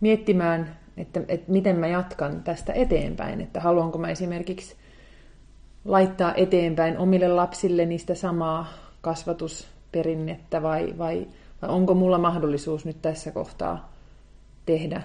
miettimään, 0.00 0.76
että, 0.96 1.20
että 1.28 1.52
miten 1.52 1.76
mä 1.76 1.86
jatkan 1.86 2.42
tästä 2.42 2.72
eteenpäin, 2.72 3.40
että 3.40 3.60
haluanko 3.60 3.98
mä 3.98 4.10
esimerkiksi 4.10 4.76
laittaa 5.84 6.34
eteenpäin 6.34 6.98
omille 6.98 7.28
lapsille 7.28 7.86
niistä 7.86 8.14
samaa 8.14 8.68
kasvatusperinnettä 9.00 10.62
vai 10.62 10.94
vai 10.98 11.26
onko 11.62 11.94
mulla 11.94 12.18
mahdollisuus 12.18 12.84
nyt 12.84 13.02
tässä 13.02 13.30
kohtaa 13.30 13.92
tehdä 14.66 15.02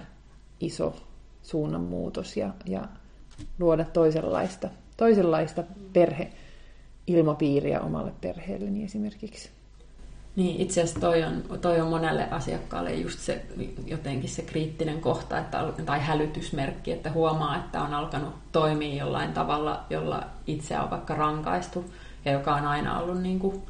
iso 0.60 0.96
suunnanmuutos 1.42 2.36
ja, 2.36 2.50
ja 2.66 2.88
luoda 3.58 3.84
toisenlaista, 3.84 4.68
toisenlaista 4.96 5.64
perheilmapiiriä 5.92 7.80
omalle 7.80 8.12
perheelleni 8.20 8.84
esimerkiksi. 8.84 9.50
Niin, 10.36 10.60
itse 10.60 10.82
asiassa 10.82 11.00
toi 11.00 11.22
on, 11.22 11.42
toi 11.60 11.80
on 11.80 11.88
monelle 11.88 12.30
asiakkaalle 12.30 12.94
just 12.94 13.18
se 13.18 13.44
jotenkin 13.86 14.30
se 14.30 14.42
kriittinen 14.42 15.00
kohta 15.00 15.38
että, 15.38 15.64
tai 15.86 16.00
hälytysmerkki, 16.00 16.92
että 16.92 17.10
huomaa, 17.10 17.56
että 17.56 17.82
on 17.82 17.94
alkanut 17.94 18.34
toimia 18.52 19.04
jollain 19.04 19.32
tavalla, 19.32 19.84
jolla 19.90 20.22
itse 20.46 20.78
on 20.78 20.90
vaikka 20.90 21.14
rankaistu 21.14 21.84
ja 22.24 22.32
joka 22.32 22.54
on 22.54 22.66
aina 22.66 22.98
ollut 22.98 23.22
niin 23.22 23.38
kuin, 23.38 23.62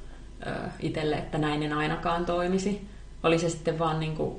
itselle, 0.81 1.17
että 1.17 1.39
näin 1.39 1.63
en 1.63 1.73
ainakaan 1.73 2.27
toimisi. 2.27 2.89
Oli 3.23 3.39
se 3.39 3.49
sitten 3.49 3.79
vaan 3.79 4.01
niin 4.01 4.17
kuin 4.17 4.37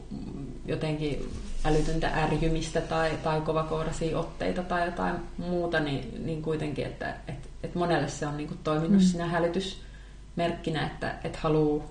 jotenkin 0.66 1.30
älytöntä 1.66 2.08
ärjymistä 2.08 2.82
tai, 2.82 3.12
tai 3.24 3.42
kovakouraisia 3.42 4.20
otteita 4.20 4.64
tai 4.64 4.86
jotain 4.86 5.16
muuta, 5.38 5.80
niin, 5.80 6.26
niin 6.26 6.42
kuitenkin, 6.42 6.86
että 6.86 7.16
et, 7.28 7.50
et 7.64 7.76
monelle 7.76 8.08
se 8.08 8.28
on 8.28 8.38
niin 8.38 8.48
kuin 8.48 8.60
toiminut 8.64 9.02
mm. 9.02 9.08
siinä 9.08 9.26
hälytysmerkkinä, 9.26 10.86
että 10.86 11.16
et 11.24 11.36
haluaa 11.36 11.86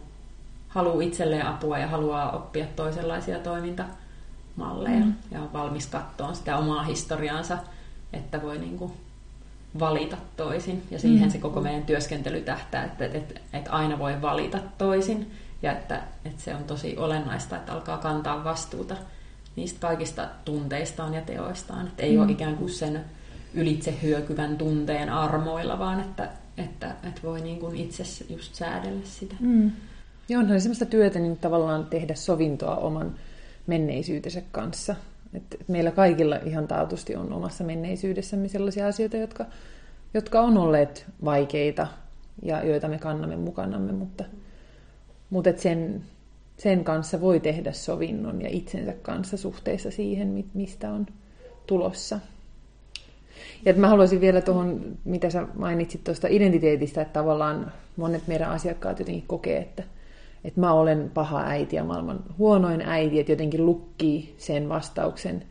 haluu 0.68 1.00
itselleen 1.00 1.46
apua 1.46 1.78
ja 1.78 1.86
haluaa 1.86 2.30
oppia 2.30 2.66
toisenlaisia 2.76 3.38
toimintamalleja 3.38 5.04
mm. 5.04 5.14
ja 5.30 5.40
on 5.40 5.52
valmis 5.52 5.86
katsoa 5.86 6.34
sitä 6.34 6.56
omaa 6.56 6.82
historiaansa, 6.82 7.58
että 8.12 8.42
voi 8.42 8.58
niin 8.58 8.78
kuin 8.78 8.92
valita 9.78 10.16
toisin. 10.36 10.82
Ja 10.90 10.98
siihen 10.98 11.28
mm. 11.28 11.32
se 11.32 11.38
koko 11.38 11.60
meidän 11.60 11.82
työskentely 11.82 12.40
tähtää, 12.40 12.84
että, 12.84 13.04
että, 13.04 13.40
että 13.52 13.70
aina 13.70 13.98
voi 13.98 14.22
valita 14.22 14.58
toisin 14.78 15.30
ja 15.62 15.72
että, 15.72 16.02
että 16.24 16.42
se 16.42 16.54
on 16.54 16.64
tosi 16.64 16.96
olennaista, 16.96 17.56
että 17.56 17.72
alkaa 17.72 17.98
kantaa 17.98 18.44
vastuuta 18.44 18.96
niistä 19.56 19.80
kaikista 19.80 20.28
tunteistaan 20.44 21.14
ja 21.14 21.20
teoistaan. 21.20 21.86
Että 21.86 22.02
ei 22.02 22.16
mm. 22.16 22.22
ole 22.22 22.32
ikään 22.32 22.56
kuin 22.56 22.70
sen 22.70 23.04
ylitse 23.54 23.94
hyökyvän 24.02 24.56
tunteen 24.56 25.08
armoilla, 25.08 25.78
vaan 25.78 26.00
että, 26.00 26.28
että, 26.58 26.86
että 26.86 27.20
voi 27.22 27.40
niin 27.40 27.60
kuin 27.60 27.76
itse 27.76 28.02
just 28.28 28.54
säädellä 28.54 29.02
sitä. 29.04 29.34
Mm. 29.40 29.70
Ja 30.28 30.38
onhan 30.38 30.60
sellaista 30.60 30.86
työtä 30.86 31.18
niin 31.18 31.36
tavallaan 31.36 31.86
tehdä 31.86 32.14
sovintoa 32.14 32.76
oman 32.76 33.14
menneisyytensä 33.66 34.42
kanssa. 34.52 34.94
Et 35.34 35.56
meillä 35.68 35.90
kaikilla 35.90 36.36
ihan 36.36 36.68
taatusti 36.68 37.16
on 37.16 37.32
omassa 37.32 37.64
menneisyydessämme 37.64 38.48
sellaisia 38.48 38.86
asioita, 38.86 39.16
jotka, 39.16 39.46
jotka 40.14 40.40
on 40.40 40.58
olleet 40.58 41.06
vaikeita 41.24 41.86
ja 42.42 42.64
joita 42.64 42.88
me 42.88 42.98
kannamme 42.98 43.36
mukanamme, 43.36 43.92
mutta, 43.92 44.24
mutta 45.30 45.50
et 45.50 45.58
sen, 45.58 46.02
sen 46.56 46.84
kanssa 46.84 47.20
voi 47.20 47.40
tehdä 47.40 47.72
sovinnon 47.72 48.42
ja 48.42 48.48
itsensä 48.50 48.92
kanssa 49.02 49.36
suhteessa 49.36 49.90
siihen, 49.90 50.44
mistä 50.54 50.90
on 50.90 51.06
tulossa. 51.66 52.20
Ja 53.64 53.74
mä 53.74 53.88
haluaisin 53.88 54.20
vielä 54.20 54.40
tuohon, 54.40 54.98
mitä 55.04 55.30
sä 55.30 55.48
mainitsit 55.54 56.04
tuosta 56.04 56.28
identiteetistä, 56.30 57.02
että 57.02 57.12
tavallaan 57.12 57.72
monet 57.96 58.26
meidän 58.26 58.50
asiakkaat 58.50 58.98
jotenkin 58.98 59.24
kokee, 59.26 59.58
että, 59.58 59.82
että 60.44 60.60
mä 60.60 60.72
olen 60.72 61.10
paha 61.14 61.42
äiti 61.46 61.76
ja 61.76 61.84
maailman 61.84 62.22
huonoin 62.38 62.82
äiti, 62.82 63.20
että 63.20 63.32
jotenkin 63.32 63.66
lukkii 63.66 64.34
sen 64.38 64.68
vastauksen 64.68 65.42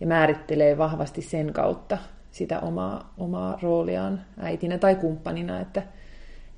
ja 0.00 0.06
määrittelee 0.06 0.78
vahvasti 0.78 1.22
sen 1.22 1.52
kautta 1.52 1.98
sitä 2.30 2.60
omaa, 2.60 3.14
omaa 3.18 3.58
rooliaan 3.62 4.20
äitinä 4.38 4.78
tai 4.78 4.94
kumppanina, 4.94 5.60
että, 5.60 5.82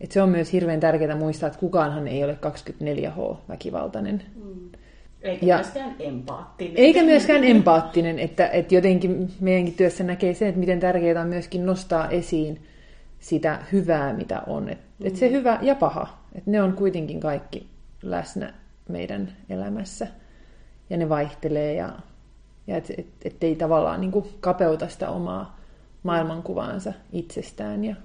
että 0.00 0.14
se 0.14 0.22
on 0.22 0.28
myös 0.28 0.52
hirveän 0.52 0.80
tärkeää 0.80 1.16
muistaa, 1.16 1.46
että 1.46 1.58
kukaanhan 1.58 2.08
ei 2.08 2.24
ole 2.24 2.38
24H-väkivaltainen. 2.42 4.22
Mm. 4.44 4.70
Eikä 5.22 5.46
ja, 5.46 5.56
myöskään 5.56 5.94
empaattinen. 5.98 6.76
Eikä 6.76 7.02
myöskään 7.02 7.44
empaattinen, 7.44 8.18
että, 8.18 8.46
että 8.46 8.74
jotenkin 8.74 9.30
meidänkin 9.40 9.74
työssä 9.74 10.04
näkee 10.04 10.34
sen, 10.34 10.48
että 10.48 10.60
miten 10.60 10.80
tärkeää 10.80 11.22
on 11.22 11.28
myöskin 11.28 11.66
nostaa 11.66 12.08
esiin 12.08 12.62
sitä 13.18 13.58
hyvää, 13.72 14.12
mitä 14.12 14.42
on. 14.46 14.68
Että 14.68 14.84
mm. 14.98 15.06
että 15.06 15.18
se 15.18 15.30
hyvä 15.30 15.58
ja 15.62 15.74
paha, 15.74 16.23
että 16.34 16.50
ne 16.50 16.62
on 16.62 16.72
kuitenkin 16.72 17.20
kaikki 17.20 17.66
läsnä 18.02 18.54
meidän 18.88 19.32
elämässä. 19.48 20.06
Ja 20.90 20.96
ne 20.96 21.08
vaihtelee 21.08 21.74
ja, 21.74 21.92
ja 22.66 22.76
et, 22.76 22.90
et, 22.98 23.06
ettei 23.24 23.56
tavallaan 23.56 24.00
niin 24.00 24.12
kuin 24.12 24.24
kapeuta 24.40 24.88
sitä 24.88 25.10
omaa 25.10 25.58
maailmankuvaansa 26.02 26.92
itsestään 27.12 27.84
ja 27.84 27.96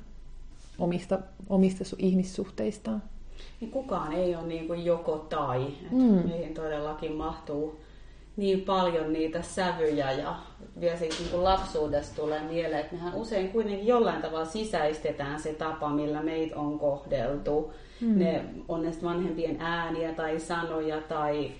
omista, 0.79 1.19
omista 1.49 1.83
ihmissuhteistaan. 1.97 3.03
Niin 3.61 3.71
kukaan 3.71 4.13
ei 4.13 4.35
ole 4.35 4.47
niin 4.47 4.67
kuin 4.67 4.85
joko 4.85 5.17
tai. 5.17 5.67
Mm. 5.91 6.29
Meihin 6.29 6.53
todellakin 6.53 7.13
mahtuu 7.13 7.79
niin 8.39 8.61
paljon 8.61 9.13
niitä 9.13 9.41
sävyjä 9.41 10.11
ja 10.11 10.35
vielä 10.79 10.97
siitä 10.97 11.15
niin 11.19 11.29
kuin 11.29 11.43
lapsuudesta 11.43 12.21
tulee 12.21 12.43
mieleen, 12.43 12.79
että 12.79 12.95
mehän 12.95 13.15
usein 13.15 13.49
kuitenkin 13.49 13.87
jollain 13.87 14.21
tavalla 14.21 14.45
sisäistetään 14.45 15.39
se 15.39 15.53
tapa, 15.53 15.89
millä 15.89 16.21
meitä 16.23 16.55
on 16.55 16.79
kohdeltu. 16.79 17.73
Mm. 18.01 18.19
Ne 18.19 18.45
on 18.67 18.81
ne 18.81 18.91
vanhempien 19.03 19.57
ääniä 19.59 20.13
tai 20.13 20.39
sanoja 20.39 21.01
tai 21.01 21.51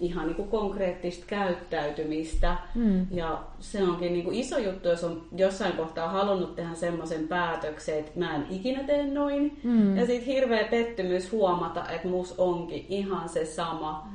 ihan 0.00 0.26
niin 0.26 0.36
kuin 0.36 0.48
konkreettista 0.48 1.24
käyttäytymistä. 1.26 2.56
Mm. 2.74 3.06
Ja 3.10 3.42
se 3.60 3.82
onkin 3.82 4.12
niin 4.12 4.24
kuin 4.24 4.38
iso 4.38 4.58
juttu, 4.58 4.88
jos 4.88 5.04
on 5.04 5.22
jossain 5.36 5.72
kohtaa 5.72 6.08
halunnut 6.08 6.56
tehdä 6.56 6.74
semmoisen 6.74 7.28
päätöksen, 7.28 7.98
että 7.98 8.18
mä 8.18 8.34
en 8.34 8.46
ikinä 8.50 8.84
tee 8.84 9.06
noin. 9.06 9.60
Mm. 9.62 9.96
Ja 9.96 10.06
sitten 10.06 10.34
hirveä 10.34 10.64
pettymys 10.64 11.32
huomata, 11.32 11.88
että 11.90 12.08
mus 12.08 12.34
onkin 12.38 12.86
ihan 12.88 13.28
se 13.28 13.44
sama. 13.44 14.08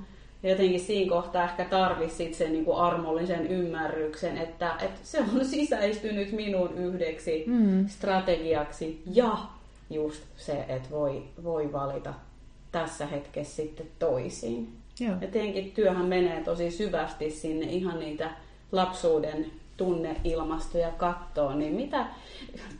Ja 0.44 0.50
jotenkin 0.50 0.80
siinä 0.80 1.10
kohtaa 1.10 1.44
ehkä 1.44 1.66
tarvisi 1.66 2.34
sen 2.34 2.52
niin 2.52 2.66
kuin 2.66 2.78
armollisen 2.78 3.48
ymmärryksen, 3.48 4.38
että, 4.38 4.76
että 4.82 5.00
se 5.04 5.20
on 5.20 5.46
sisäistynyt 5.46 6.32
minun 6.32 6.78
yhdeksi 6.78 7.44
mm. 7.48 7.88
strategiaksi. 7.88 9.02
Ja 9.14 9.38
just 9.90 10.24
se, 10.38 10.66
että 10.68 10.90
voi, 10.92 11.24
voi 11.44 11.72
valita 11.72 12.14
tässä 12.72 13.06
hetkessä 13.06 13.56
sitten 13.56 13.88
toisiin. 14.00 14.74
Joo. 15.00 15.16
Ja 15.22 15.28
tietenkin 15.28 15.72
työhän 15.72 16.06
menee 16.06 16.44
tosi 16.44 16.72
syvästi 16.72 17.32
sinne 17.32 17.66
ihan 17.66 18.00
niitä 18.00 18.32
lapsuuden 18.72 19.46
tunneilmastoja 19.78 20.92
katsoo, 20.92 21.56
niin 21.56 21.74
mitä 21.74 22.06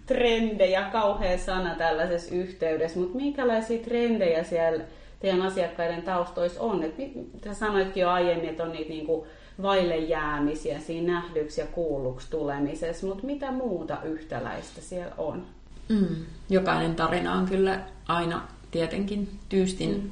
trendejä, 0.06 0.82
kauhea 0.92 1.38
sana 1.38 1.76
tällaisessa 1.76 2.36
yhteydessä, 2.36 3.00
mutta 3.00 3.18
minkälaisia 3.18 3.84
trendejä 3.84 4.44
siellä 4.44 4.84
teidän 5.20 5.42
asiakkaiden 5.42 6.02
taustoissa 6.02 6.62
on? 6.62 6.84
Et, 6.84 6.96
sä 7.44 7.54
sanoitkin 7.54 8.02
jo 8.02 8.10
aiemmin, 8.10 8.50
että 8.50 8.64
on 8.64 8.72
niitä 8.72 8.90
niinku 8.90 9.28
vaille 9.62 9.98
jäämisiä 9.98 10.80
siinä 10.80 11.14
nähdyksi 11.14 11.62
ja 11.62 11.68
kuulluksi 11.68 12.28
tulemisessa, 12.30 13.08
mutta 13.08 13.26
mitä 13.26 13.52
muuta 13.52 13.98
yhtäläistä 14.04 14.82
siellä 14.82 15.14
on? 15.18 15.46
Mm. 15.90 16.26
Jokainen 16.50 16.96
tarina 16.96 17.34
on 17.34 17.46
kyllä 17.46 17.80
aina 18.08 18.48
tietenkin 18.72 19.40
tyystin 19.50 20.04
mm. 20.04 20.10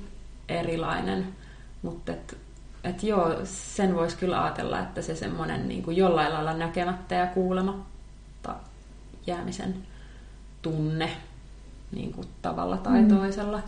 erilainen, 0.50 1.28
mutta 1.82 2.12
et, 2.12 2.38
et 2.84 3.04
joo, 3.04 3.36
sen 3.44 3.96
voisi 3.96 4.18
kyllä 4.18 4.44
ajatella, 4.44 4.80
että 4.80 5.02
se 5.02 5.16
semmoinen 5.16 5.68
niin 5.68 5.84
kuin 5.84 5.98
jollain 5.98 6.34
lailla 6.34 6.54
näkemättä 6.54 7.16
ja 7.16 7.28
kuulematta 7.28 8.56
jäämisen 9.28 9.76
tunne 10.62 11.10
niin 11.92 12.14
kuin 12.14 12.28
tavalla 12.42 12.78
tai 12.78 13.02
mm. 13.02 13.08
toisella. 13.08 13.62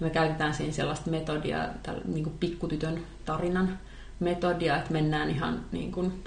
Me 0.00 0.10
käytetään 0.10 0.54
siinä 0.54 0.72
sellaista 0.72 1.10
metodia, 1.10 1.68
niin 2.04 2.24
kuin 2.24 2.38
pikkutytön 2.40 3.02
tarinan 3.24 3.78
metodia, 4.20 4.76
että 4.76 4.92
mennään 4.92 5.30
ihan 5.30 5.60
niin 5.72 5.92
kuin, 5.92 6.24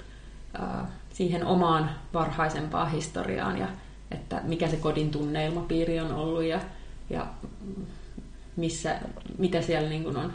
äh, 0.62 0.86
siihen 1.12 1.46
omaan 1.46 1.90
varhaisempaan 2.14 2.90
historiaan 2.90 3.58
ja 3.58 3.68
että 4.10 4.40
mikä 4.44 4.68
se 4.68 4.76
kodin 4.76 5.10
tunneilmapiiri 5.10 6.00
on 6.00 6.12
ollut 6.12 6.42
ja, 6.42 6.60
ja 7.10 7.26
missä, 8.56 9.00
mitä 9.38 9.62
siellä 9.62 9.88
niin 9.88 10.04
kuin 10.04 10.16
on 10.16 10.32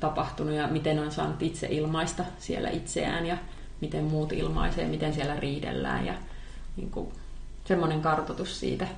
tapahtunut 0.00 0.54
ja 0.54 0.66
miten 0.66 0.98
on 0.98 1.12
saanut 1.12 1.42
itse 1.42 1.66
ilmaista 1.70 2.24
siellä 2.38 2.70
itseään 2.70 3.26
ja 3.26 3.36
miten 3.80 4.04
muut 4.04 4.32
ilmaisee, 4.32 4.88
miten 4.88 5.14
siellä 5.14 5.36
riidellään 5.40 6.06
ja 6.06 6.14
niin 6.76 6.90
kuin, 6.90 7.12
semmoinen 7.64 8.02
kartoitus 8.02 8.60
siitä 8.60 8.88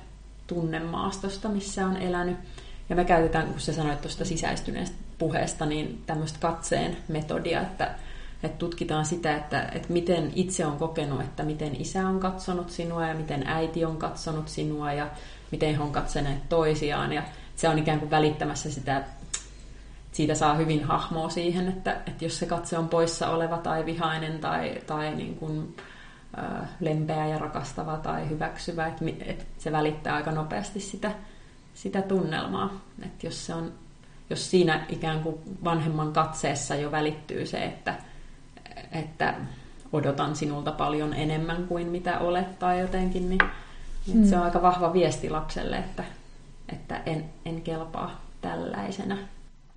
tunnemaastosta, 0.47 1.49
missä 1.49 1.85
on 1.85 1.97
elänyt. 1.97 2.37
Ja 2.89 2.95
me 2.95 3.05
käytetään, 3.05 3.47
kun 3.47 3.59
sä 3.59 3.73
sanoit 3.73 4.01
tuosta 4.01 4.25
sisäistyneestä 4.25 4.97
puheesta, 5.17 5.65
niin 5.65 6.03
tämmöistä 6.05 6.39
katseen 6.39 6.97
metodia, 7.07 7.61
että, 7.61 7.95
että 8.43 8.57
tutkitaan 8.57 9.05
sitä, 9.05 9.35
että, 9.35 9.61
että 9.61 9.93
miten 9.93 10.31
itse 10.35 10.65
on 10.65 10.77
kokenut, 10.77 11.21
että 11.21 11.43
miten 11.43 11.81
isä 11.81 12.07
on 12.07 12.19
katsonut 12.19 12.69
sinua 12.69 13.07
ja 13.07 13.13
miten 13.13 13.47
äiti 13.47 13.85
on 13.85 13.97
katsonut 13.97 14.47
sinua 14.47 14.93
ja 14.93 15.07
miten 15.51 15.75
he 15.75 15.83
on 15.83 15.91
katsoneet 15.91 16.49
toisiaan. 16.49 17.13
Ja 17.13 17.23
se 17.55 17.69
on 17.69 17.79
ikään 17.79 17.99
kuin 17.99 18.11
välittämässä 18.11 18.71
sitä, 18.71 19.03
siitä 20.11 20.35
saa 20.35 20.55
hyvin 20.55 20.83
hahmoa 20.83 21.29
siihen, 21.29 21.67
että, 21.67 21.91
että 22.07 22.25
jos 22.25 22.39
se 22.39 22.45
katse 22.45 22.77
on 22.77 22.89
poissa 22.89 23.29
oleva 23.29 23.57
tai 23.57 23.85
vihainen 23.85 24.39
tai, 24.39 24.81
tai 24.87 25.15
niin 25.15 25.35
kuin, 25.35 25.75
lempeä 26.79 27.27
ja 27.27 27.39
rakastava 27.39 27.97
tai 27.97 28.29
hyväksyvä, 28.29 28.87
että, 28.87 29.05
että 29.25 29.45
se 29.57 29.71
välittää 29.71 30.15
aika 30.15 30.31
nopeasti 30.31 30.79
sitä, 30.79 31.11
sitä 31.77 32.01
tunnelmaa. 32.01 32.81
Että 33.05 33.27
jos, 33.27 33.45
se 33.45 33.53
on, 33.53 33.71
jos 34.29 34.51
siinä 34.51 34.85
ikään 34.89 35.23
kuin 35.23 35.35
vanhemman 35.63 36.13
katseessa 36.13 36.75
jo 36.75 36.91
välittyy 36.91 37.45
se, 37.45 37.63
että, 37.63 37.95
että 38.91 39.33
odotan 39.93 40.35
sinulta 40.35 40.71
paljon 40.71 41.13
enemmän 41.13 41.67
kuin 41.67 41.87
mitä 41.87 42.19
olet 42.19 42.59
tai 42.59 42.79
jotenkin, 42.79 43.29
niin 43.29 43.41
mm. 44.13 44.25
se 44.25 44.37
on 44.37 44.43
aika 44.43 44.61
vahva 44.61 44.93
viesti 44.93 45.29
lapselle, 45.29 45.77
että, 45.77 46.03
että 46.69 47.01
en, 47.05 47.25
en 47.45 47.61
kelpaa 47.61 48.21
tällaisena. 48.41 49.17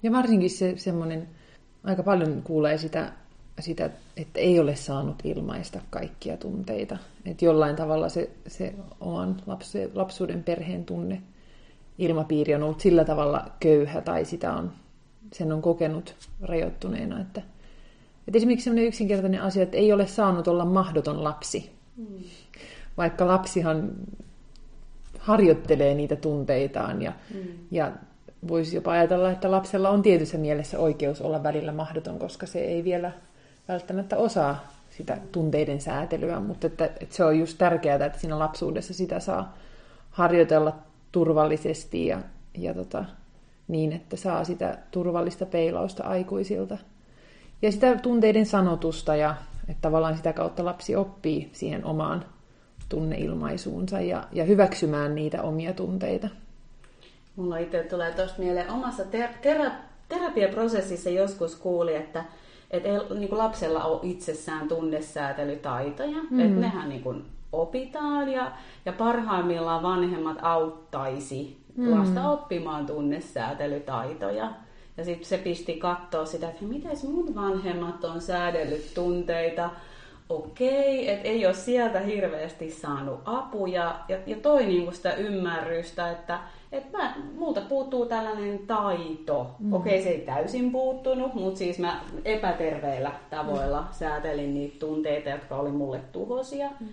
Ja 0.03 0.13
varsinkin 0.13 0.51
se 0.51 0.75
semmoinen, 0.77 1.29
aika 1.85 2.03
paljon 2.03 2.43
kuulee 2.43 2.79
sitä, 2.79 3.13
sitä, 3.61 3.91
että 4.17 4.41
ei 4.41 4.61
ole 4.61 4.77
saanut 4.77 5.17
ilmaista 5.25 5.81
kaikkia 5.91 6.37
tunteita. 6.37 6.99
Että 7.25 7.45
jollain 7.45 7.77
tavalla 7.77 8.09
se, 8.09 8.31
se 8.47 8.75
oman 9.01 9.43
lapsuuden 9.95 10.43
perheen 10.43 10.85
tunne 10.85 11.23
ilmapiiri 12.01 12.55
on 12.55 12.63
ollut 12.63 12.81
sillä 12.81 13.05
tavalla 13.05 13.45
köyhä 13.61 14.01
tai 14.01 14.25
sitä 14.25 14.53
on, 14.53 14.73
sen 15.33 15.53
on 15.53 15.63
kokenut 15.63 16.15
rajoittuneena, 16.43 17.21
että, 17.21 17.43
että 18.29 18.39
esimerkiksi 18.39 18.65
sellainen 18.65 18.89
yksinkertainen 18.89 19.43
asia, 19.43 19.63
että 19.63 19.77
ei 19.77 19.93
ole 19.93 20.07
saanut 20.07 20.49
olla 20.49 20.65
mahdoton 20.65 21.25
lapsi. 21.25 21.71
Mm. 21.97 22.07
Vaikka 22.97 23.27
lapsihan 23.27 23.91
harjoittelee 25.19 25.95
niitä 25.95 26.17
tunteitaan 26.17 27.03
ja, 27.03 27.13
mm. 27.35 27.41
ja 27.71 27.93
voisi 28.49 28.77
jopa 28.77 28.93
ajatella, 28.93 29.31
että 29.31 29.51
lapsella 29.51 29.91
on 29.91 30.03
tietyssä 30.03 30.39
mielessä 30.39 30.79
oikeus 30.79 31.21
olla 31.21 31.43
välillä 31.43 31.73
mahdoton, 31.73 32.19
koska 32.19 32.47
se 32.47 32.59
ei 32.59 32.85
vielä 32.85 33.13
välttämättä 33.69 34.17
osaa 34.17 34.69
sitä 34.91 35.19
tunteiden 35.33 35.81
säätelyä, 35.81 36.41
mutta 36.41 36.67
että, 36.67 36.85
että 36.85 37.17
se 37.17 37.25
on 37.25 37.39
just 37.39 37.59
tärkeää, 37.59 38.07
että 38.07 38.19
siinä 38.19 38.39
lapsuudessa 38.39 38.95
sitä 38.95 39.21
saa 39.21 39.57
harjoitella 40.11 40.79
turvallisesti 41.13 42.07
ja, 42.07 42.21
ja 42.59 42.75
tota, 42.75 43.05
niin, 43.69 43.93
että 43.93 44.17
saa 44.17 44.45
sitä 44.45 44.79
turvallista 44.91 45.47
peilausta 45.47 46.05
aikuisilta. 46.05 46.79
Ja 47.63 47.73
sitä 47.73 47.97
tunteiden 47.97 48.47
sanotusta 48.47 49.17
ja 49.17 49.35
että 49.69 49.81
tavallaan 49.81 50.17
sitä 50.17 50.33
kautta 50.33 50.65
lapsi 50.65 50.97
oppii 50.97 51.51
siihen 51.53 51.85
omaan 51.85 52.25
tunneilmaisuunsa 52.89 54.01
ja, 54.01 54.25
ja 54.33 54.45
hyväksymään 54.45 55.15
niitä 55.15 55.43
omia 55.43 55.73
tunteita. 55.73 56.29
Mulla 57.37 57.59
itse 57.59 57.83
tulee 57.83 58.13
tuosta 58.13 58.43
mieleen 58.43 58.71
omassa 58.71 59.05
ter- 59.05 59.35
ter- 59.43 59.71
terapiaprosessissa 60.09 61.11
joskus 61.11 61.57
kuuli, 61.57 61.95
että 61.95 62.25
et 62.71 62.87
ei 62.87 62.93
niin 63.19 63.39
lapsella 63.39 63.85
ole 63.85 64.01
itsessään 64.03 64.69
tunnesäätelytaitoja, 64.69 66.23
mm. 66.31 66.41
että 66.41 66.61
nehän 66.61 66.89
niin 66.89 67.03
kuin 67.03 67.25
opitaan 67.53 68.29
ja, 68.29 68.53
ja 68.85 68.93
parhaimmillaan 68.93 69.83
vanhemmat 69.83 70.39
auttaisi 70.43 71.61
mm. 71.77 71.99
lasta 71.99 72.31
oppimaan 72.31 72.87
tunnesäätelytaitoja. 72.87 74.51
Ja 74.97 75.05
sitten 75.05 75.29
se 75.29 75.39
pisti 75.39 75.75
katsoa 75.75 76.25
sitä, 76.25 76.49
että 76.49 76.65
miten 76.65 76.97
mun 77.13 77.35
vanhemmat 77.35 78.05
on 78.05 78.21
säädellyt 78.21 78.95
tunteita, 78.95 79.71
okei, 80.29 81.11
että 81.11 81.29
ei 81.29 81.47
ole 81.47 81.55
sieltä 81.55 82.01
hirveästi 82.01 82.71
saanut 82.71 83.21
apuja 83.25 84.01
ja, 84.09 84.19
ja 84.27 84.37
toi 84.37 84.67
niinku 84.67 84.93
sitä 84.93 85.15
ymmärrystä, 85.15 86.11
että 86.11 86.41
et 86.73 86.93
mä, 86.93 87.15
multa 87.39 87.61
puuttuu 87.61 88.07
tällainen 88.07 88.59
taito. 88.59 89.51
Mm. 89.59 89.73
Okei, 89.73 90.03
se 90.03 90.09
ei 90.09 90.21
täysin 90.21 90.73
puuttunut, 90.73 91.35
mutta 91.35 91.59
siis 91.59 91.79
mä 91.79 92.01
epäterveillä 92.25 93.13
tavoilla 93.31 93.81
mm. 93.81 93.87
säätelin 93.91 94.55
niitä 94.55 94.79
tunteita, 94.79 95.31
jotka 95.31 95.57
oli 95.57 95.71
mulle 95.71 96.01
tuhosia. 96.13 96.69
Mm. 96.81 96.89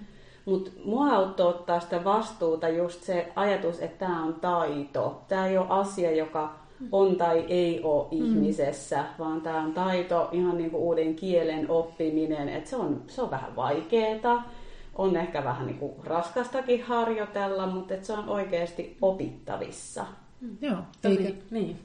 Mutta 0.48 0.72
mua 0.86 1.12
auttoi 1.12 1.50
ottaa 1.50 1.80
sitä 1.80 2.04
vastuuta 2.04 2.70
just 2.70 3.04
se 3.04 3.32
ajatus, 3.36 3.80
että 3.80 4.06
tämä 4.06 4.24
on 4.24 4.34
taito. 4.34 5.22
Tämä 5.28 5.48
ei 5.48 5.58
ole 5.58 5.68
asia, 5.70 6.12
joka 6.12 6.56
on 6.92 7.16
tai 7.16 7.46
ei 7.48 7.82
ole 7.84 8.08
mm. 8.12 8.26
ihmisessä, 8.26 9.04
vaan 9.20 9.42
tämä 9.42 9.62
on 9.62 9.74
taito, 9.74 10.30
ihan 10.32 10.58
niin 10.58 10.72
kuin 10.72 10.82
uuden 10.82 11.16
kielen 11.16 11.70
oppiminen, 11.70 12.50
että 12.50 12.70
se 12.70 12.76
on, 12.76 13.02
se 13.08 13.22
on 13.22 13.32
vähän 13.32 13.56
vaikeaa, 13.56 14.50
on 14.96 15.18
ehkä 15.18 15.44
vähän 15.44 15.68
niin 15.68 15.78
kuin 15.78 15.94
raskastakin 16.04 16.84
harjoitella, 16.84 17.68
mutta 17.68 17.94
että 17.94 18.08
se 18.08 18.14
on 18.14 18.30
oikeasti 18.30 18.98
opittavissa. 19.02 20.06
Mm. 20.42 20.58
Joo, 20.62 20.78
eikä. 21.04 21.32
Niin. 21.52 21.80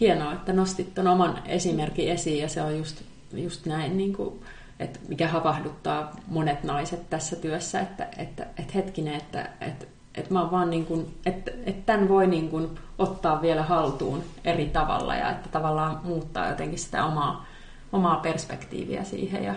Hienoa, 0.00 0.32
että 0.32 0.52
nostit 0.52 0.94
tuon 0.94 1.06
oman 1.06 1.38
esimerkin 1.46 2.08
esiin 2.08 2.42
ja 2.42 2.48
se 2.48 2.62
on 2.62 2.78
just, 2.78 3.02
just 3.34 3.66
näin, 3.66 3.96
niin 3.96 4.12
kuin, 4.12 4.40
että 4.82 4.98
mikä 5.08 5.28
havahduttaa 5.28 6.10
monet 6.26 6.64
naiset 6.64 7.10
tässä 7.10 7.36
työssä, 7.36 7.80
että, 7.80 8.08
että, 8.16 8.42
että 8.42 8.72
hetkinen, 8.74 9.14
että, 9.14 9.48
että 9.60 9.86
että 10.14 10.34
mä 10.34 10.50
vaan 10.50 10.70
niin 10.70 10.86
kuin, 10.86 11.18
että, 11.26 11.50
että 11.66 11.92
tämän 11.92 12.08
voi 12.08 12.26
niin 12.26 12.48
kuin 12.48 12.78
ottaa 12.98 13.42
vielä 13.42 13.62
haltuun 13.62 14.22
eri 14.44 14.66
tavalla 14.66 15.14
ja 15.14 15.30
että 15.30 15.48
tavallaan 15.48 16.00
muuttaa 16.04 16.48
jotenkin 16.48 16.78
sitä 16.78 17.04
omaa, 17.04 17.46
omaa 17.92 18.16
perspektiiviä 18.16 19.04
siihen 19.04 19.44
ja 19.44 19.54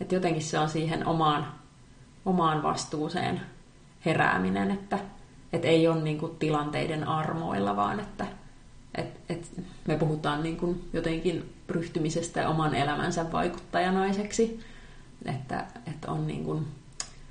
että 0.00 0.14
jotenkin 0.14 0.42
se 0.42 0.58
on 0.58 0.68
siihen 0.68 1.06
omaan, 1.06 1.46
omaan 2.24 2.62
vastuuseen 2.62 3.40
herääminen, 4.04 4.70
että, 4.70 4.98
että 5.52 5.68
ei 5.68 5.88
ole 5.88 6.02
niin 6.02 6.18
kuin 6.18 6.36
tilanteiden 6.36 7.08
armoilla, 7.08 7.76
vaan 7.76 8.00
että, 8.00 8.26
että, 8.94 9.20
että 9.28 9.62
me 9.86 9.96
puhutaan 9.96 10.42
niin 10.42 10.56
kuin 10.56 10.88
jotenkin 10.92 11.54
ryhtymisestä 11.68 12.48
oman 12.48 12.74
elämänsä 12.74 13.32
vaikuttajanaiseksi, 13.32 14.60
että, 15.24 15.66
että 15.86 16.10
on 16.10 16.26
niin 16.26 16.44
kuin 16.44 16.66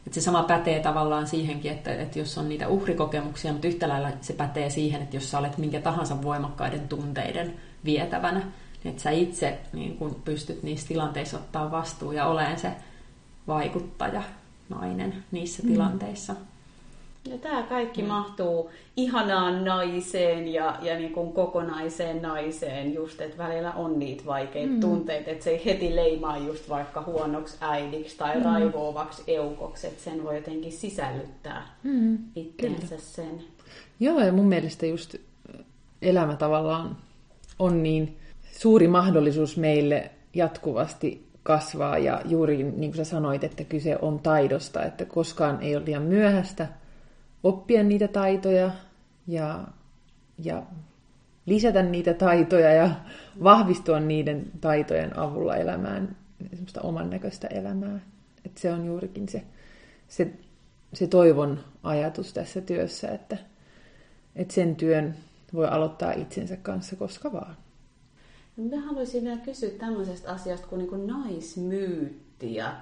että 0.08 0.19
se 0.19 0.24
sama 0.24 0.43
pätee 0.43 0.80
tavallaan 0.80 1.28
siihenkin, 1.28 1.72
että, 1.72 1.93
että 1.93 2.19
jos 2.19 2.38
on 2.38 2.50
niitä 2.50 2.67
uhrikokemuksia, 2.67 3.52
mutta 3.52 3.67
yhtä 3.67 3.89
lailla 3.89 4.10
se 4.22 4.34
pätee 4.34 4.69
siihen, 4.69 5.02
että 5.02 5.15
jos 5.15 5.32
sä 5.32 5.39
olet 5.39 5.58
minkä 5.58 5.82
tahansa 5.82 6.22
voimakkaiden 6.22 6.88
tunteiden 6.88 7.54
vietävänä, 7.86 8.39
niin 8.39 8.91
että 8.91 9.02
sä 9.02 9.10
itse 9.10 9.60
niin 9.74 9.98
kun 9.98 10.22
pystyt 10.26 10.63
niissä 10.63 10.88
tilanteissa 10.88 11.38
ottaa 11.38 11.72
vastuu 11.72 12.12
ja 12.12 12.26
oleen 12.26 12.60
se 12.60 12.72
vaikuttaja 13.48 14.24
nainen 14.69 15.24
niissä 15.32 15.63
mm. 15.63 15.69
tilanteissa. 15.69 16.36
Ja 17.27 17.38
tämä 17.38 17.63
kaikki 17.63 18.01
mm. 18.01 18.08
mahtuu 18.08 18.69
ihanaan 18.97 19.65
naiseen 19.65 20.53
ja, 20.53 20.77
ja 20.82 20.97
niin 20.97 21.13
kuin 21.13 21.34
kokonaiseen 21.34 22.21
naiseen, 22.21 22.93
just 22.93 23.21
että 23.21 23.38
välillä 23.38 23.71
on 23.71 23.99
niitä 23.99 24.25
vaikeita 24.25 24.73
mm. 24.73 24.79
tunteita, 24.79 25.32
että 25.32 25.43
se 25.43 25.49
ei 25.49 25.65
heti 25.65 25.95
leimaa 25.95 26.38
just 26.38 26.69
vaikka 26.69 27.01
huonoksi 27.01 27.58
äidiksi 27.62 28.17
tai 28.17 28.38
mm. 28.38 28.43
raivoavaksi 28.43 29.23
eukoksi, 29.27 29.88
että 29.88 30.03
sen 30.03 30.23
voi 30.23 30.36
jotenkin 30.36 30.71
sisällyttää 30.71 31.67
mm. 31.84 32.17
itseensä 32.36 32.97
sen. 32.97 33.43
Joo, 33.99 34.19
ja 34.19 34.32
mun 34.32 34.47
mielestä 34.47 34.86
just 34.86 35.15
elämä 36.01 36.36
tavallaan 36.36 36.97
on 37.60 37.84
niin 37.84 38.17
suuri 38.51 38.88
mahdollisuus 38.88 39.58
meille 39.58 40.12
jatkuvasti 40.34 41.29
kasvaa 41.43 41.97
ja 41.97 42.21
juuri 42.25 42.58
niin 42.58 42.91
kuin 42.91 42.95
sä 42.95 43.03
sanoit, 43.03 43.43
että 43.43 43.63
kyse 43.63 43.97
on 44.01 44.19
taidosta, 44.19 44.84
että 44.84 45.05
koskaan 45.05 45.62
ei 45.62 45.75
ole 45.75 45.86
liian 45.86 46.03
myöhäistä 46.03 46.67
oppia 47.43 47.84
niitä 47.84 48.08
taitoja 48.08 48.71
ja, 49.28 49.67
ja 50.38 50.63
lisätä 51.45 51.84
niitä 51.84 52.13
taitoja 52.13 52.73
ja 52.73 52.91
vahvistua 53.43 53.99
niiden 53.99 54.52
taitojen 54.62 55.19
avulla 55.19 55.56
elämään 55.56 56.15
semmoista 56.49 56.82
oman 56.82 57.10
näköistä 57.10 57.47
elämää. 57.47 57.99
että 58.45 58.62
se 58.62 58.71
on 58.71 58.86
juurikin 58.86 59.30
se, 59.30 59.43
se, 60.08 60.34
se 60.93 61.08
toivon 61.08 61.60
ajatus 61.84 62.34
tässä 62.34 62.62
työssä, 62.62 63.08
että, 63.08 63.38
että 64.36 64.54
sen 64.54 64.75
työn 64.75 65.15
voi 65.54 65.67
aloittaa 65.67 66.12
itsensä 66.12 66.58
kanssa 66.58 66.95
koska 66.95 67.34
vaan. 67.34 67.58
Mä 68.58 68.82
haluaisin 68.82 69.23
vielä 69.23 69.38
kysyä 69.38 69.69
tämmöisestä 69.69 70.32
asiasta 70.32 70.67
kuin, 70.67 70.80
niin 70.80 70.89
kuin 70.89 71.08
naismyytti 71.08 72.56
ja 72.56 72.75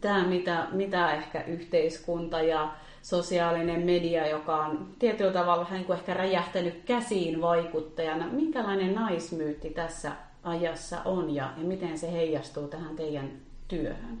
tämä, 0.00 0.26
mitä, 0.26 0.68
mitä 0.72 1.14
ehkä 1.14 1.42
yhteiskunta 1.42 2.42
ja 2.42 2.74
sosiaalinen 3.04 3.86
media, 3.86 4.26
joka 4.28 4.56
on 4.56 4.88
tietyllä 4.98 5.32
tavalla 5.32 5.64
vähän 5.64 5.76
niin 5.76 5.86
kuin 5.86 5.98
ehkä 5.98 6.14
räjähtänyt 6.14 6.82
käsiin 6.84 7.40
vaikuttajana. 7.40 8.26
Minkälainen 8.26 8.94
naismyytti 8.94 9.70
tässä 9.70 10.12
ajassa 10.42 11.02
on 11.04 11.34
ja, 11.34 11.50
ja 11.58 11.64
miten 11.64 11.98
se 11.98 12.12
heijastuu 12.12 12.68
tähän 12.68 12.96
teidän 12.96 13.30
työhön? 13.68 14.18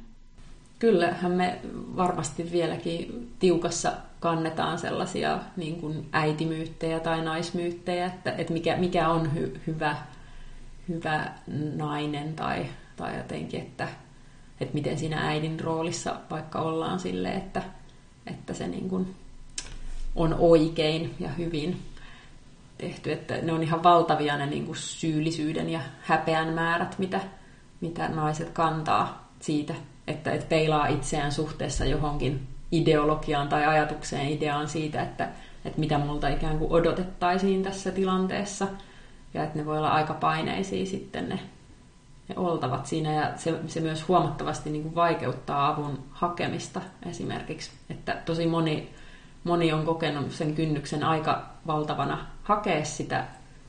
Kyllähän 0.78 1.32
me 1.32 1.60
varmasti 1.96 2.52
vieläkin 2.52 3.30
tiukassa 3.38 3.92
kannetaan 4.20 4.78
sellaisia 4.78 5.38
niin 5.56 5.80
kuin 5.80 6.08
äitimyyttejä 6.12 7.00
tai 7.00 7.24
naismyyttejä, 7.24 8.06
että, 8.06 8.32
että 8.38 8.52
mikä, 8.52 8.76
mikä 8.76 9.08
on 9.08 9.34
hy, 9.34 9.60
hyvä 9.66 9.96
hyvä 10.88 11.30
nainen 11.76 12.34
tai, 12.34 12.66
tai 12.96 13.16
jotenkin, 13.16 13.60
että, 13.60 13.88
että 14.60 14.74
miten 14.74 14.98
siinä 14.98 15.28
äidin 15.28 15.60
roolissa 15.60 16.16
vaikka 16.30 16.60
ollaan 16.60 17.00
sille, 17.00 17.28
että, 17.30 17.62
että 18.26 18.54
se 18.54 18.68
niin 18.68 18.88
kuin 18.88 19.14
on 20.16 20.36
oikein 20.38 21.14
ja 21.20 21.28
hyvin 21.28 21.82
tehty. 22.78 23.12
Että 23.12 23.34
ne 23.42 23.52
on 23.52 23.62
ihan 23.62 23.82
valtavia 23.82 24.36
ne 24.36 24.46
niin 24.46 24.66
kuin 24.66 24.76
syyllisyyden 24.76 25.70
ja 25.70 25.80
häpeän 26.00 26.52
määrät, 26.52 26.98
mitä, 26.98 27.20
mitä 27.80 28.08
naiset 28.08 28.50
kantaa 28.50 29.28
siitä, 29.40 29.74
että, 30.06 30.32
että 30.32 30.46
peilaa 30.48 30.86
itseään 30.86 31.32
suhteessa 31.32 31.84
johonkin 31.84 32.46
ideologiaan 32.72 33.48
tai 33.48 33.66
ajatukseen, 33.66 34.28
ideaan 34.28 34.68
siitä, 34.68 35.02
että, 35.02 35.28
että 35.64 35.80
mitä 35.80 35.98
multa 35.98 36.28
ikään 36.28 36.58
kuin 36.58 36.72
odotettaisiin 36.72 37.62
tässä 37.62 37.90
tilanteessa– 37.90 38.66
ja 39.34 39.44
että 39.44 39.58
ne 39.58 39.66
voi 39.66 39.78
olla 39.78 39.90
aika 39.90 40.14
paineisia 40.14 40.86
sitten 40.86 41.28
ne, 41.28 41.38
ne 42.28 42.34
oltavat 42.36 42.86
siinä 42.86 43.12
ja 43.12 43.32
se, 43.36 43.60
se 43.66 43.80
myös 43.80 44.08
huomattavasti 44.08 44.70
niin 44.70 44.82
kuin 44.82 44.94
vaikeuttaa 44.94 45.68
avun 45.68 45.98
hakemista 46.10 46.80
esimerkiksi, 47.06 47.70
että 47.90 48.16
tosi 48.24 48.46
moni, 48.46 48.90
moni 49.44 49.72
on 49.72 49.84
kokenut 49.84 50.32
sen 50.32 50.54
kynnyksen 50.54 51.04
aika 51.04 51.46
valtavana 51.66 52.26
hakea 52.42 52.84
sitä 52.84 53.24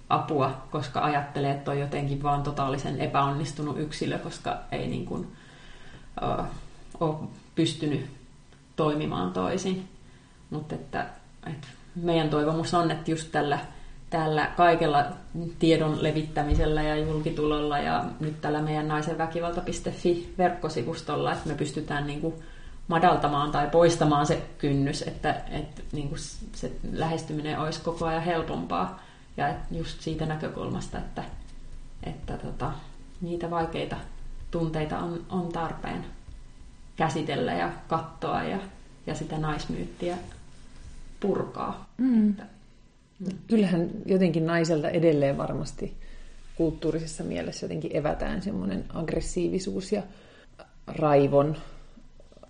apua, 0.09 0.67
koska 0.71 1.03
ajattelee, 1.03 1.51
että 1.51 1.71
on 1.71 1.79
jotenkin 1.79 2.23
vaan 2.23 2.43
totaalisen 2.43 3.01
epäonnistunut 3.01 3.79
yksilö, 3.79 4.19
koska 4.19 4.57
ei 4.71 4.87
niin 4.87 5.05
kuin, 5.05 5.27
uh, 6.39 6.45
ole 6.99 7.15
pystynyt 7.55 8.05
toimimaan 8.75 9.33
toisin. 9.33 9.89
Mutta 10.49 10.75
että, 10.75 11.05
että 11.47 11.67
meidän 11.95 12.29
toivomus 12.29 12.73
on, 12.73 12.91
että 12.91 13.11
just 13.11 13.31
tällä 13.31 13.59
tällä 14.15 14.51
kaikella 14.57 15.05
tiedon 15.59 16.03
levittämisellä 16.03 16.83
ja 16.83 16.97
julkitulolla 16.97 17.79
ja 17.79 18.05
nyt 18.19 18.41
tällä 18.41 18.61
meidän 18.61 18.87
naisenväkivalta.fi-verkkosivustolla, 18.87 21.33
että 21.33 21.49
me 21.49 21.55
pystytään 21.55 22.07
niin 22.07 22.21
kuin 22.21 22.33
madaltamaan 22.87 23.51
tai 23.51 23.69
poistamaan 23.69 24.25
se 24.25 24.41
kynnys, 24.57 25.01
että, 25.01 25.41
että 25.51 25.81
niin 25.91 26.09
kuin 26.09 26.19
se 26.53 26.71
lähestyminen 26.93 27.59
olisi 27.59 27.81
koko 27.81 28.05
ajan 28.05 28.23
helpompaa. 28.23 28.99
Ja 29.37 29.53
just 29.71 30.01
siitä 30.01 30.25
näkökulmasta, 30.25 30.97
että, 30.97 31.23
että 32.03 32.37
tota, 32.37 32.71
niitä 33.21 33.49
vaikeita 33.49 33.95
tunteita 34.51 34.99
on, 34.99 35.25
on 35.29 35.51
tarpeen 35.51 36.05
käsitellä 36.95 37.53
ja 37.53 37.69
katsoa 37.87 38.43
ja, 38.43 38.57
ja 39.07 39.15
sitä 39.15 39.37
naismyyttiä 39.37 40.17
purkaa. 41.19 41.85
Mm. 41.97 42.29
Että, 42.29 42.54
Kyllähän 43.47 43.89
jotenkin 44.05 44.45
naiselta 44.45 44.89
edelleen 44.89 45.37
varmasti 45.37 45.97
kulttuurisessa 46.55 47.23
mielessä 47.23 47.65
jotenkin 47.65 47.97
evätään 47.97 48.41
semmoinen 48.41 48.85
aggressiivisuus 48.93 49.91
ja 49.91 50.03
raivon, 50.87 51.57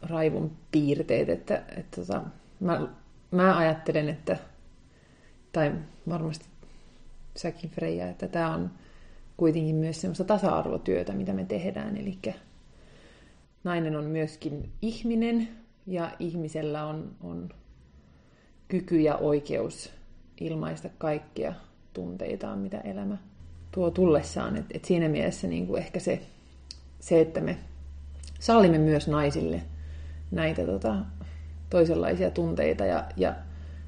raivon 0.01 0.51
piirteet, 0.71 1.29
että, 1.29 1.63
että 1.77 2.01
tota, 2.01 2.23
mä, 2.59 2.87
mä 3.31 3.57
ajattelen, 3.57 4.09
että, 4.09 4.37
tai 5.51 5.71
varmasti 6.09 6.45
säkin 7.35 7.69
Freija, 7.69 8.09
että 8.09 8.27
tämä 8.27 8.55
on 8.55 8.71
kuitenkin 9.37 9.75
myös 9.75 10.01
semmoista 10.01 10.23
tasa-arvotyötä, 10.23 11.13
mitä 11.13 11.33
me 11.33 11.45
tehdään, 11.45 11.97
eli 11.97 12.19
nainen 13.63 13.95
on 13.95 14.03
myöskin 14.03 14.69
ihminen 14.81 15.47
ja 15.87 16.11
ihmisellä 16.19 16.85
on, 16.85 17.15
on 17.21 17.49
kyky 18.67 18.99
ja 19.01 19.15
oikeus 19.15 19.94
ilmaista 20.39 20.89
kaikkia 20.97 21.53
tunteitaan, 21.93 22.59
mitä 22.59 22.77
elämä 22.77 23.17
tuo 23.71 23.91
tullessaan. 23.91 24.57
Et, 24.57 24.65
et 24.73 24.85
siinä 24.85 25.09
mielessä 25.09 25.47
niin 25.47 25.67
kuin 25.67 25.81
ehkä 25.81 25.99
se, 25.99 26.21
se, 26.99 27.21
että 27.21 27.41
me 27.41 27.57
sallimme 28.39 28.77
myös 28.77 29.07
naisille 29.07 29.61
näitä 30.31 30.65
tota, 30.65 30.95
toisenlaisia 31.69 32.31
tunteita 32.31 32.85
ja, 32.85 33.03
ja 33.17 33.35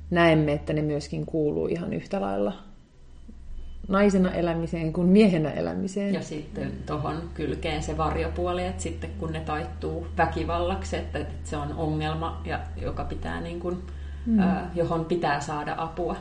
näemme, 0.09 0.53
että 0.53 0.73
ne 0.73 0.81
myöskin 0.81 1.25
kuuluu 1.25 1.67
ihan 1.67 1.93
yhtä 1.93 2.21
lailla 2.21 2.53
naisena 3.87 4.31
elämiseen 4.31 4.93
kuin 4.93 5.07
miehenä 5.07 5.51
elämiseen. 5.51 6.13
Ja 6.13 6.21
sitten 6.21 6.71
tuohon 6.85 7.29
kylkeen 7.33 7.83
se 7.83 7.97
varjopuoli, 7.97 8.65
että 8.65 8.83
sitten 8.83 9.09
kun 9.19 9.33
ne 9.33 9.39
taittuu 9.39 10.07
väkivallaksi, 10.17 10.97
että, 10.97 11.25
se 11.43 11.57
on 11.57 11.73
ongelma, 11.73 12.41
ja 12.45 12.59
joka 12.81 13.03
pitää 13.03 13.41
niin 13.41 13.59
kuin, 13.59 13.83
mm. 14.25 14.39
johon 14.75 15.05
pitää 15.05 15.39
saada 15.39 15.75
apua, 15.77 16.15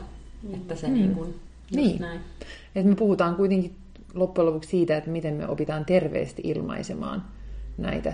että 0.53 0.75
se 0.75 0.87
mm. 0.87 0.93
niin 0.93 1.15
kuin, 1.15 1.35
niin. 1.71 2.01
näin. 2.01 2.19
Et 2.75 2.85
me 2.85 2.95
puhutaan 2.95 3.35
kuitenkin 3.35 3.75
loppujen 4.13 4.45
lopuksi 4.45 4.69
siitä, 4.69 4.97
että 4.97 5.09
miten 5.09 5.33
me 5.33 5.47
opitaan 5.47 5.85
terveesti 5.85 6.41
ilmaisemaan 6.45 7.23
näitä 7.77 8.13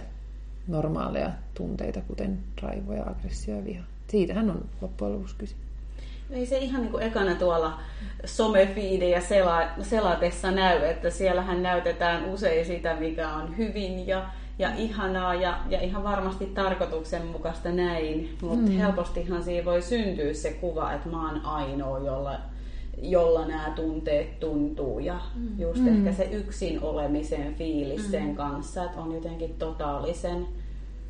normaaleja 0.68 1.32
tunteita, 1.54 2.02
kuten 2.08 2.40
raivo 2.62 2.94
ja 2.94 3.04
aggressio 3.04 3.56
ja 3.56 3.66
viha. 3.66 3.84
Siitähän 4.08 4.50
on 4.50 4.66
loppujen 4.82 5.14
lopuksi 5.14 5.36
kyse. 5.38 5.56
Ei 6.32 6.46
se 6.46 6.58
ihan 6.58 6.82
niin 6.82 6.92
kuin 6.92 7.04
ekana 7.04 7.36
tuolla 7.36 7.80
somefiidejä 8.26 9.22
sela, 9.22 9.62
selatessa 9.82 10.52
näy, 10.52 10.84
että 10.84 11.10
siellähän 11.10 11.64
näytetään 11.64 12.26
usein 12.26 12.66
sitä, 12.66 12.96
mikä 12.96 13.30
on 13.30 13.58
hyvin 13.58 14.08
ja 14.08 14.30
ja 14.60 14.76
ihanaa 14.76 15.36
ja, 15.36 15.60
ja 15.70 15.82
ihan 15.82 16.04
varmasti 16.04 16.46
tarkoituksenmukaista 16.46 17.72
näin, 17.72 18.38
mutta 18.42 18.70
mm. 18.70 18.78
helpostihan 18.78 19.44
siinä 19.44 19.66
voi 19.66 19.82
syntyä 19.82 20.34
se 20.34 20.54
kuva, 20.54 20.94
että 20.94 21.10
mä 21.10 21.28
oon 21.28 21.46
ainoa, 21.46 22.00
jolla, 22.00 22.40
jolla 23.02 23.48
nämä 23.48 23.74
tunteet 23.76 24.40
tuntuu 24.40 25.00
ja 25.00 25.20
mm. 25.36 25.60
just 25.60 25.82
mm. 25.82 25.88
ehkä 25.88 26.14
se 26.14 26.24
yksin 26.24 26.82
olemisen 26.82 27.56
fiilis 27.56 28.06
mm. 28.06 28.12
sen 28.12 28.36
kanssa, 28.36 28.84
että 28.84 29.00
on 29.00 29.16
jotenkin 29.16 29.56
totaalisen 29.60 30.38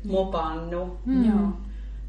mm. 0.04 0.10
mokannut. 0.10 1.06
Mm. 1.06 1.24
Joo. 1.24 1.48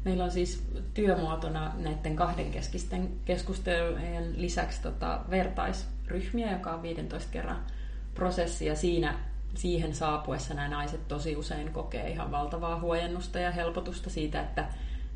Meillä 0.04 0.24
on 0.24 0.30
siis 0.30 0.64
työmuotona 0.94 1.72
näiden 1.78 2.16
kahdenkeskisten 2.16 3.08
keskustelujen 3.24 4.32
lisäksi 4.36 4.82
tota 4.82 5.20
vertaisryhmiä, 5.30 6.52
joka 6.52 6.70
on 6.70 6.82
15 6.82 7.32
kerran 7.32 7.56
prosessi 8.14 8.66
ja 8.66 8.76
siinä 8.76 9.14
siihen 9.54 9.94
saapuessa 9.94 10.54
nämä 10.54 10.68
naiset 10.68 11.08
tosi 11.08 11.36
usein 11.36 11.72
kokee 11.72 12.10
ihan 12.10 12.30
valtavaa 12.30 12.80
huojennusta 12.80 13.38
ja 13.38 13.50
helpotusta 13.50 14.10
siitä, 14.10 14.40
että, 14.40 14.64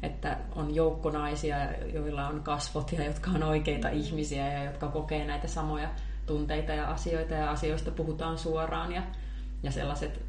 että 0.03 0.37
on 0.57 0.75
joukko 0.75 1.11
naisia, 1.11 1.57
joilla 1.93 2.29
on 2.29 2.43
kasvot 2.43 2.93
ja 2.93 3.05
jotka 3.05 3.31
on 3.31 3.43
oikeita 3.43 3.88
ihmisiä 3.88 4.53
ja 4.53 4.64
jotka 4.64 4.88
kokee 4.88 5.25
näitä 5.27 5.49
samoja 5.49 5.88
tunteita 6.27 6.73
ja 6.73 6.90
asioita 6.90 7.35
ja 7.35 7.51
asioista 7.51 7.90
puhutaan 7.90 8.38
suoraan 8.38 8.93
ja, 8.93 9.03
ja 9.62 9.71
sellaiset 9.71 10.23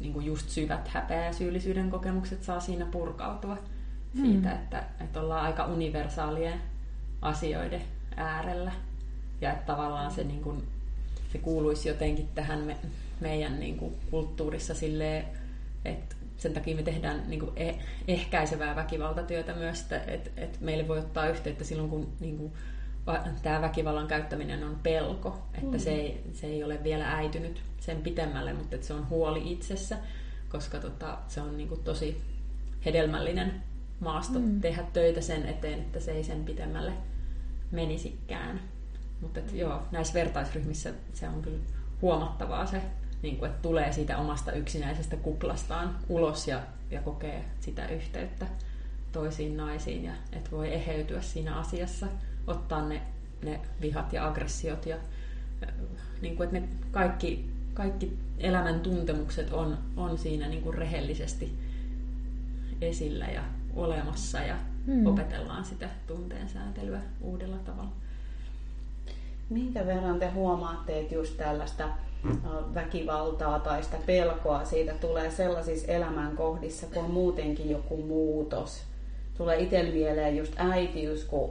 niin 0.00 0.12
kuin 0.12 0.26
just 0.26 0.48
syvät 0.48 0.88
häpeä 0.88 1.24
ja 1.24 1.32
syyllisyyden 1.32 1.90
kokemukset 1.90 2.42
saa 2.42 2.60
siinä 2.60 2.86
purkautua. 2.86 3.58
siitä, 4.16 4.48
mm. 4.48 4.54
että, 4.54 4.82
että 5.00 5.20
ollaan 5.20 5.44
aika 5.44 5.66
universaalien 5.66 6.60
asioiden 7.22 7.82
äärellä. 8.16 8.72
Ja 9.40 9.52
että 9.52 9.66
tavallaan 9.66 10.10
se, 10.10 10.24
niin 10.24 10.42
kuin, 10.42 10.68
se 11.32 11.38
kuuluisi 11.38 11.88
jotenkin 11.88 12.28
tähän 12.34 12.58
me, 12.58 12.76
meidän 13.20 13.60
niin 13.60 13.76
kuin, 13.76 13.94
kulttuurissa 14.10 14.74
silleen, 14.74 15.24
että 15.84 16.16
sen 16.36 16.54
takia 16.54 16.76
me 16.76 16.82
tehdään 16.82 17.22
niin 17.26 17.40
kuin, 17.40 17.52
eh, 17.56 17.78
ehkäisevää 18.08 18.76
väkivaltatyötä 18.76 19.54
myös, 19.54 19.80
että, 19.80 20.00
että, 20.06 20.30
että 20.36 20.58
meille 20.60 20.88
voi 20.88 20.98
ottaa 20.98 21.28
yhteyttä 21.28 21.64
silloin, 21.64 21.90
kun 21.90 22.12
niin 22.20 22.38
kuin, 22.38 22.52
tämä 23.42 23.60
väkivallan 23.60 24.06
käyttäminen 24.06 24.64
on 24.64 24.78
pelko, 24.82 25.42
että 25.54 25.76
mm. 25.76 25.78
se, 25.78 25.90
ei, 25.90 26.24
se 26.32 26.46
ei 26.46 26.64
ole 26.64 26.84
vielä 26.84 27.12
äitynyt 27.12 27.62
sen 27.80 28.02
pitemmälle, 28.02 28.52
mutta 28.52 28.74
että 28.74 28.86
se 28.86 28.94
on 28.94 29.08
huoli 29.08 29.52
itsessä, 29.52 29.96
koska 30.48 30.78
tota, 30.78 31.18
se 31.28 31.40
on 31.40 31.56
niin 31.56 31.68
kuin, 31.68 31.82
tosi 31.84 32.22
hedelmällinen 32.84 33.62
maasto 34.00 34.38
mm. 34.38 34.60
tehdä 34.60 34.82
töitä 34.92 35.20
sen 35.20 35.46
eteen, 35.46 35.78
että 35.78 36.00
se 36.00 36.12
ei 36.12 36.24
sen 36.24 36.44
pitemmälle 36.44 36.92
menisikään. 37.70 38.60
Mutta 39.20 39.40
joo, 39.52 39.82
näissä 39.90 40.14
vertaisryhmissä 40.14 40.92
se 41.12 41.28
on 41.28 41.42
kyllä 41.42 41.58
huomattavaa 42.02 42.66
se, 42.66 42.82
niin 43.22 43.36
kuin, 43.36 43.50
että 43.50 43.62
tulee 43.62 43.92
siitä 43.92 44.18
omasta 44.18 44.52
yksinäisestä 44.52 45.16
kuplastaan 45.16 45.96
ulos 46.08 46.48
ja, 46.48 46.62
ja 46.90 47.00
kokee 47.00 47.44
sitä 47.60 47.88
yhteyttä 47.88 48.46
toisiin 49.12 49.56
naisiin 49.56 50.04
ja 50.04 50.12
että 50.32 50.50
voi 50.50 50.74
eheytyä 50.74 51.22
siinä 51.22 51.56
asiassa, 51.58 52.06
ottaa 52.46 52.88
ne, 52.88 53.02
ne 53.44 53.60
vihat 53.80 54.12
ja 54.12 54.26
aggressiot 54.26 54.86
ja 54.86 54.96
niin 56.20 56.36
kuin, 56.36 56.44
että 56.44 56.60
ne 56.60 56.68
kaikki, 56.90 57.50
kaikki 57.74 58.18
elämän 58.38 58.80
tuntemukset 58.80 59.52
on, 59.52 59.78
on 59.96 60.18
siinä 60.18 60.48
niin 60.48 60.62
kuin 60.62 60.74
rehellisesti 60.74 61.58
esillä 62.80 63.26
ja 63.26 63.42
olemassa 63.74 64.38
ja 64.38 64.56
hmm. 64.86 65.06
opetellaan 65.06 65.64
sitä 65.64 65.88
tunteen 66.06 66.48
sääntelyä 66.48 67.00
uudella 67.20 67.56
tavalla. 67.56 67.92
Minkä 69.50 69.86
verran 69.86 70.18
te 70.18 70.30
huomaatte, 70.30 71.00
että 71.00 71.14
just 71.14 71.36
tällaista 71.36 71.88
väkivaltaa 72.74 73.58
tai 73.58 73.82
sitä 73.82 73.96
pelkoa 74.06 74.64
siitä 74.64 74.92
tulee 75.00 75.30
sellaisissa 75.30 75.92
elämänkohdissa, 75.92 76.86
kun 76.94 77.04
on 77.04 77.10
muutenkin 77.10 77.70
joku 77.70 77.96
muutos. 77.96 78.82
Tulee 79.38 79.58
itsellä 79.58 79.92
mieleen 79.92 80.36
just 80.36 80.52
äitiys, 80.56 81.24
kun, 81.24 81.50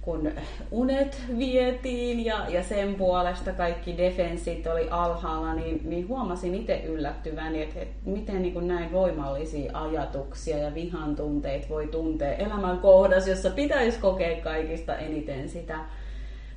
kun 0.00 0.32
unet 0.70 1.22
vietiin 1.38 2.24
ja, 2.24 2.48
ja 2.48 2.62
sen 2.62 2.94
puolesta 2.94 3.52
kaikki 3.52 3.96
defenssit 3.96 4.66
oli 4.66 4.88
alhaalla, 4.90 5.54
niin, 5.54 5.80
niin 5.84 6.08
huomasin 6.08 6.54
itse 6.54 6.82
yllättyväni, 6.84 7.62
että, 7.62 7.80
että 7.80 8.10
miten 8.10 8.42
niin 8.42 8.54
kuin 8.54 8.68
näin 8.68 8.92
voimallisia 8.92 9.78
ajatuksia 9.78 10.58
ja 10.58 10.74
vihan 10.74 11.16
tunteita 11.16 11.68
voi 11.68 11.86
tuntea 11.86 12.34
elämän 12.34 12.78
kohdassa, 12.78 13.30
jossa 13.30 13.50
pitäisi 13.50 13.98
kokea 13.98 14.42
kaikista 14.42 14.96
eniten 14.96 15.48
sitä 15.48 15.78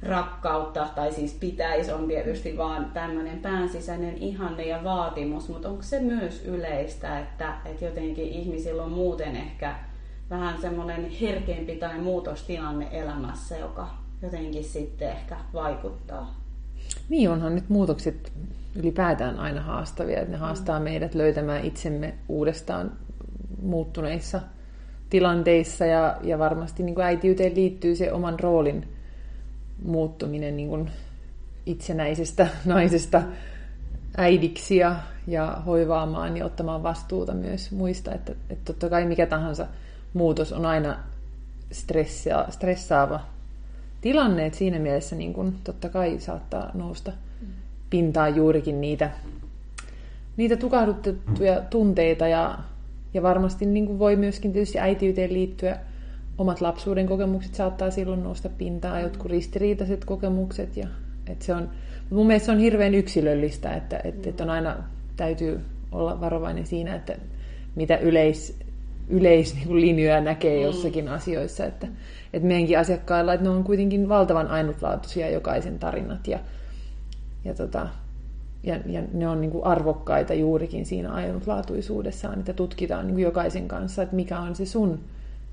rakkautta, 0.03 0.87
tai 0.95 1.13
siis 1.13 1.33
pitäisi, 1.33 1.91
on 1.91 2.07
tietysti 2.07 2.57
vaan 2.57 2.91
tämmöinen 2.93 3.39
päänsisäinen 3.39 4.17
ihanne 4.17 4.63
ja 4.63 4.83
vaatimus, 4.83 5.49
mutta 5.49 5.69
onko 5.69 5.83
se 5.83 5.99
myös 5.99 6.45
yleistä, 6.45 7.19
että, 7.19 7.53
että 7.65 7.85
jotenkin 7.85 8.27
ihmisillä 8.27 8.83
on 8.83 8.91
muuten 8.91 9.35
ehkä 9.35 9.75
vähän 10.29 10.61
semmoinen 10.61 11.09
herkempi 11.09 11.75
tai 11.75 11.99
muutostilanne 11.99 12.87
elämässä, 12.91 13.57
joka 13.57 13.87
jotenkin 14.21 14.63
sitten 14.63 15.09
ehkä 15.09 15.37
vaikuttaa? 15.53 16.35
Niin, 17.09 17.29
onhan 17.29 17.55
nyt 17.55 17.69
muutokset 17.69 18.31
ylipäätään 18.75 19.39
aina 19.39 19.61
haastavia, 19.61 20.19
että 20.19 20.31
ne 20.31 20.37
haastaa 20.37 20.79
meidät 20.79 21.15
löytämään 21.15 21.65
itsemme 21.65 22.13
uudestaan 22.27 22.91
muuttuneissa 23.61 24.41
tilanteissa 25.09 25.85
ja, 25.85 26.17
ja 26.23 26.39
varmasti 26.39 26.83
niin 26.83 26.95
kuin 26.95 27.05
äitiyteen 27.05 27.55
liittyy 27.55 27.95
se 27.95 28.11
oman 28.11 28.39
roolin 28.39 28.87
muuttuminen 29.85 30.57
niin 30.57 30.69
kuin 30.69 30.91
itsenäisestä 31.65 32.47
naisesta 32.65 33.21
äidiksi 34.17 34.77
ja, 34.77 34.95
ja 35.27 35.61
hoivaamaan 35.65 36.37
ja 36.37 36.45
ottamaan 36.45 36.83
vastuuta 36.83 37.33
myös 37.33 37.71
muista. 37.71 38.13
Että, 38.13 38.31
että 38.49 38.65
totta 38.65 38.89
kai 38.89 39.05
mikä 39.05 39.25
tahansa 39.25 39.67
muutos 40.13 40.53
on 40.53 40.65
aina 40.65 40.99
stressia, 41.71 42.45
stressaava 42.49 43.19
tilanne, 44.01 44.45
että 44.45 44.59
siinä 44.59 44.79
mielessä 44.79 45.15
niin 45.15 45.33
kuin, 45.33 45.55
totta 45.63 45.89
kai 45.89 46.19
saattaa 46.19 46.71
nousta 46.73 47.11
pintaan 47.89 48.35
juurikin 48.35 48.81
niitä, 48.81 49.11
niitä 50.37 50.57
tukahdutettuja 50.57 51.61
tunteita. 51.61 52.27
Ja, 52.27 52.59
ja 53.13 53.21
varmasti 53.21 53.65
niin 53.65 53.85
kuin 53.85 53.99
voi 53.99 54.15
myöskin 54.15 54.53
tietysti 54.53 54.79
äitiyteen 54.79 55.33
liittyä 55.33 55.79
omat 56.39 56.61
lapsuuden 56.61 57.07
kokemukset 57.07 57.55
saattaa 57.55 57.91
silloin 57.91 58.23
nousta 58.23 58.49
pintaan, 58.49 59.01
jotkut 59.01 59.31
ristiriitaiset 59.31 60.05
kokemukset. 60.05 60.77
Ja, 60.77 60.87
että 61.27 61.45
se 61.45 61.53
on, 61.53 61.69
mun 62.09 62.27
mielestä 62.27 62.45
se 62.45 62.51
on 62.51 62.59
hirveän 62.59 62.93
yksilöllistä, 62.93 63.73
että, 63.75 64.01
että, 64.03 64.29
että 64.29 64.43
on 64.43 64.49
aina 64.49 64.77
täytyy 65.17 65.59
olla 65.91 66.21
varovainen 66.21 66.65
siinä, 66.65 66.95
että 66.95 67.15
mitä 67.75 67.97
yleis, 67.97 68.59
yleis 69.09 69.55
niin 69.55 69.81
linjoja 69.81 70.21
näkee 70.21 70.57
mm. 70.57 70.63
jossakin 70.63 71.05
mm. 71.05 71.11
asioissa. 71.11 71.65
Että, 71.65 71.87
että 72.33 72.47
meidänkin 72.47 72.79
asiakkailla, 72.79 73.33
että 73.33 73.43
ne 73.43 73.49
on 73.49 73.63
kuitenkin 73.63 74.09
valtavan 74.09 74.47
ainutlaatuisia 74.47 75.29
jokaisen 75.29 75.79
tarinat 75.79 76.27
ja, 76.27 76.39
ja, 77.45 77.53
tota, 77.53 77.87
ja, 78.63 78.79
ja 78.85 79.01
ne 79.13 79.27
on 79.27 79.41
niin 79.41 79.51
kuin 79.51 79.65
arvokkaita 79.65 80.33
juurikin 80.33 80.85
siinä 80.85 81.11
ainutlaatuisuudessaan, 81.11 82.39
että 82.39 82.53
tutkitaan 82.53 83.07
niin 83.07 83.15
kuin 83.15 83.23
jokaisen 83.23 83.67
kanssa, 83.67 84.03
että 84.03 84.15
mikä 84.15 84.39
on 84.39 84.55
se 84.55 84.65
sun 84.65 84.99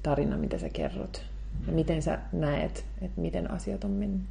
tarina, 0.06 0.36
mitä 0.36 0.58
sä 0.58 0.68
kerrot 0.68 1.22
ja 1.66 1.72
miten 1.72 2.02
sä 2.02 2.18
näet, 2.32 2.84
että 3.02 3.20
miten 3.20 3.50
asiat 3.50 3.84
on 3.84 3.90
mennyt. 3.90 4.22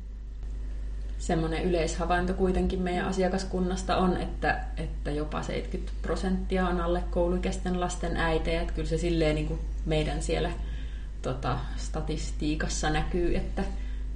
Semmoinen 1.17 1.63
yleishavainto 1.63 2.33
kuitenkin 2.33 2.81
meidän 2.81 3.05
asiakaskunnasta 3.05 3.97
on, 3.97 4.17
että, 4.17 4.61
että 4.77 5.11
jopa 5.11 5.43
70 5.43 5.93
prosenttia 6.01 6.67
on 6.67 6.81
alle 6.81 7.03
kouluikäisten 7.11 7.79
lasten 7.79 8.17
äitejä. 8.17 8.61
Että 8.61 8.73
kyllä 8.73 8.89
se 8.89 8.97
silleen 8.97 9.35
niin 9.35 9.47
kuin 9.47 9.59
meidän 9.85 10.21
siellä 10.21 10.51
tota, 11.21 11.59
statistiikassa 11.77 12.89
näkyy, 12.89 13.35
että, 13.35 13.63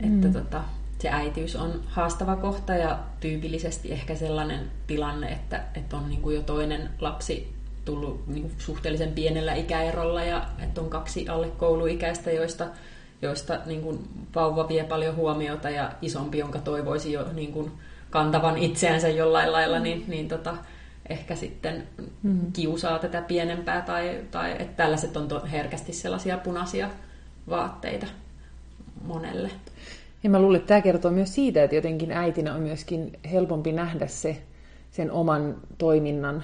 mm. 0.03 0.23
että 0.23 0.39
tota, 0.39 0.63
se 0.99 1.09
äitiys 1.09 1.55
on 1.55 1.81
haastava 1.87 2.35
kohta 2.35 2.73
ja 2.73 2.99
tyypillisesti 3.19 3.91
ehkä 3.91 4.15
sellainen 4.15 4.71
tilanne, 4.87 5.27
että, 5.27 5.63
että 5.75 5.97
on 5.97 6.09
niin 6.09 6.21
kuin 6.21 6.35
jo 6.35 6.41
toinen 6.41 6.89
lapsi 6.99 7.58
tullut 7.89 8.27
niin 8.27 8.41
kuin 8.41 8.53
suhteellisen 8.57 9.11
pienellä 9.11 9.53
ikäerolla 9.53 10.23
ja 10.23 10.45
että 10.63 10.81
on 10.81 10.89
kaksi 10.89 11.29
alle 11.29 11.49
kouluikäistä, 11.49 12.31
joista, 12.31 12.67
joista 13.21 13.59
niin 13.65 13.81
kuin 13.81 13.99
vauva 14.35 14.67
vie 14.67 14.83
paljon 14.83 15.15
huomiota 15.15 15.69
ja 15.69 15.91
isompi, 16.01 16.37
jonka 16.37 16.59
toivoisi 16.59 17.11
jo 17.11 17.25
niin 17.33 17.51
kuin 17.51 17.71
kantavan 18.09 18.57
itseänsä 18.57 19.09
jollain 19.09 19.51
lailla, 19.51 19.79
niin, 19.79 20.03
niin 20.07 20.27
tota, 20.27 20.57
ehkä 21.09 21.35
sitten 21.35 21.83
mm. 22.23 22.51
kiusaa 22.53 22.99
tätä 22.99 23.21
pienempää 23.21 23.81
tai, 23.81 24.19
tai 24.31 24.51
että 24.51 24.77
tällaiset 24.77 25.17
on 25.17 25.27
to, 25.27 25.41
herkästi 25.51 25.93
sellaisia 25.93 26.37
punaisia 26.37 26.89
vaatteita 27.49 28.07
monelle. 29.05 29.49
Ja 30.23 30.29
mä 30.29 30.39
luulen, 30.39 30.59
että 30.59 30.67
tämä 30.67 30.81
kertoo 30.81 31.11
myös 31.11 31.35
siitä, 31.35 31.63
että 31.63 31.75
jotenkin 31.75 32.11
äitinä 32.11 32.53
on 32.53 32.61
myöskin 32.61 33.19
helpompi 33.31 33.71
nähdä 33.71 34.07
se 34.07 34.41
sen 34.91 35.11
oman 35.11 35.55
toiminnan 35.77 36.43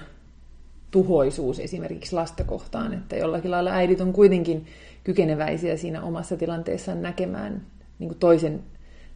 tuhoisuus 0.96 1.60
esimerkiksi 1.60 2.14
lasta 2.14 2.44
kohtaan, 2.44 2.94
että 2.94 3.16
jollakin 3.16 3.50
lailla 3.50 3.70
äidit 3.70 4.00
on 4.00 4.12
kuitenkin 4.12 4.66
kykeneväisiä 5.04 5.76
siinä 5.76 6.02
omassa 6.02 6.36
tilanteessaan 6.36 7.02
näkemään 7.02 7.62
niin 7.98 8.08
kuin 8.08 8.18
toisen, 8.18 8.62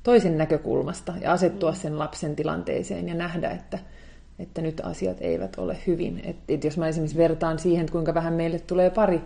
toisen 0.03 0.39
näkökulmasta 0.39 1.15
ja 1.21 1.33
asettua 1.33 1.75
sen 1.75 1.99
lapsen 1.99 2.37
tilanteeseen 2.37 3.09
ja 3.09 3.15
nähdä, 3.15 3.51
että, 3.51 3.79
että 4.39 4.63
nyt 4.63 4.81
asiat 4.85 5.17
eivät 5.21 5.59
ole 5.59 5.77
hyvin. 5.87 6.21
Et, 6.25 6.37
et 6.49 6.65
jos 6.65 6.79
mä 6.79 6.89
esimerkiksi 6.89 7.17
vertaan 7.17 7.59
siihen, 7.59 7.91
kuinka 7.93 8.15
vähän 8.15 8.33
meille 8.33 8.59
tulee 8.59 8.91
pari, 8.91 9.21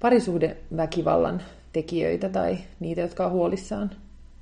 parisuhdeväkivallan 0.00 1.42
tekijöitä 1.72 2.28
tai 2.28 2.58
niitä, 2.80 3.00
jotka 3.00 3.26
on 3.26 3.32
huolissaan 3.32 3.90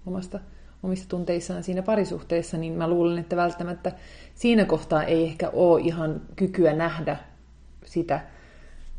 omasta, 0.06 0.40
omista 0.82 1.08
tunteissaan 1.08 1.62
siinä 1.62 1.82
parisuhteessa, 1.82 2.58
niin 2.58 2.72
mä 2.72 2.88
luulen, 2.88 3.18
että 3.18 3.36
välttämättä 3.36 3.92
siinä 4.34 4.64
kohtaa 4.64 5.04
ei 5.04 5.24
ehkä 5.24 5.50
ole 5.50 5.80
ihan 5.80 6.20
kykyä 6.36 6.72
nähdä 6.72 7.29
sitä 7.90 8.20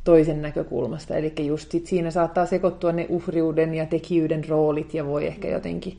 toisen 0.04 0.42
näkökulmasta. 0.42 1.16
Eli 1.16 1.34
just 1.40 1.72
sit 1.72 1.88
siinä 1.88 2.12
saattaa 2.12 2.46
sekoittua 2.46 2.92
ne 2.92 3.06
uhriuden 3.10 3.74
ja 3.74 3.86
tekijyyden 3.86 4.50
roolit 4.50 4.94
ja 4.94 5.06
voi 5.06 5.28
ehkä 5.28 5.48
jotenkin 5.48 5.98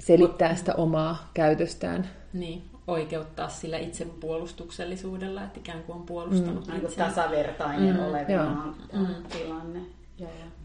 selittää 0.00 0.54
sitä 0.54 0.74
omaa 0.74 1.30
käytöstään. 1.34 2.08
Niin, 2.32 2.62
oikeuttaa 2.86 3.48
sillä 3.48 3.78
itsepuolustuksellisuudella, 3.78 5.44
että 5.44 5.60
ikään 5.60 5.82
kuin 5.82 5.96
on 5.96 6.06
puolustanut 6.06 6.66
mm. 6.66 6.76
itseään. 6.76 7.14
tasavertainen 7.14 7.96
mm. 7.96 8.02
oleva 8.02 8.64
mm. 8.92 9.14
tilanne. 9.28 9.80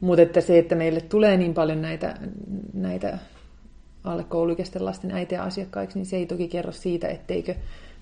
Mutta 0.02 0.22
että 0.22 0.42
se, 0.42 0.60
että 0.60 0.76
meille 0.76 1.02
tulee 1.02 1.38
niin 1.38 1.54
paljon 1.54 1.82
näitä, 1.82 2.18
näitä 2.74 3.18
alle 4.04 4.24
kouluikäisten 4.24 4.86
lasten 4.86 5.12
äitiä 5.12 5.44
asiakkaiksi, 5.44 6.00
niin 6.00 6.06
se 6.06 6.16
ei 6.16 6.26
toki 6.26 6.48
kerro 6.48 6.72
siitä, 6.72 7.08
etteikö 7.08 7.56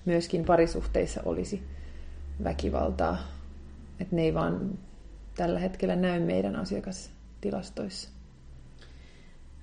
myöskin 0.04 0.44
parisuhteissa 0.44 1.20
olisi 1.24 1.62
väkivaltaa. 2.44 3.18
Että 4.02 4.16
ne 4.16 4.22
ei 4.22 4.34
vaan 4.34 4.78
tällä 5.36 5.58
hetkellä 5.58 5.96
näy 5.96 6.20
meidän 6.20 6.56
asiakastilastoissa. 6.56 8.10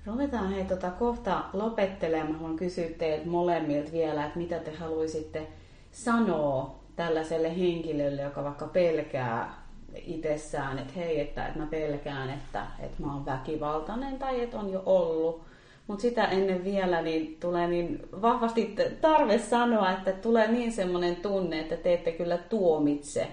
Ruvetaan 0.06 0.52
hei 0.52 0.64
tota 0.64 0.90
kohta 0.90 1.44
lopettelemaan. 1.52 2.34
Haluan 2.34 2.56
kysyä 2.56 2.88
teiltä 2.98 3.28
molemmilta 3.28 3.92
vielä, 3.92 4.26
että 4.26 4.38
mitä 4.38 4.58
te 4.58 4.70
haluaisitte 4.70 5.46
sanoa 5.92 6.80
tällaiselle 6.96 7.58
henkilölle, 7.58 8.22
joka 8.22 8.44
vaikka 8.44 8.66
pelkää 8.66 9.54
itsessään, 9.94 10.78
että 10.78 10.92
hei, 10.96 11.20
että, 11.20 11.46
että 11.46 11.58
mä 11.58 11.66
pelkään, 11.66 12.30
että, 12.30 12.66
että 12.78 13.02
mä 13.02 13.14
oon 13.14 13.26
väkivaltainen 13.26 14.18
tai 14.18 14.40
että 14.40 14.58
on 14.58 14.72
jo 14.72 14.82
ollut. 14.86 15.42
Mutta 15.86 16.02
sitä 16.02 16.24
ennen 16.24 16.64
vielä 16.64 17.02
niin 17.02 17.36
tulee 17.40 17.66
niin 17.66 18.02
vahvasti 18.22 18.76
tarve 19.00 19.38
sanoa, 19.38 19.90
että 19.90 20.12
tulee 20.12 20.52
niin 20.52 20.72
semmoinen 20.72 21.16
tunne, 21.16 21.60
että 21.60 21.76
te 21.76 21.92
ette 21.92 22.12
kyllä 22.12 22.38
tuomitse, 22.38 23.28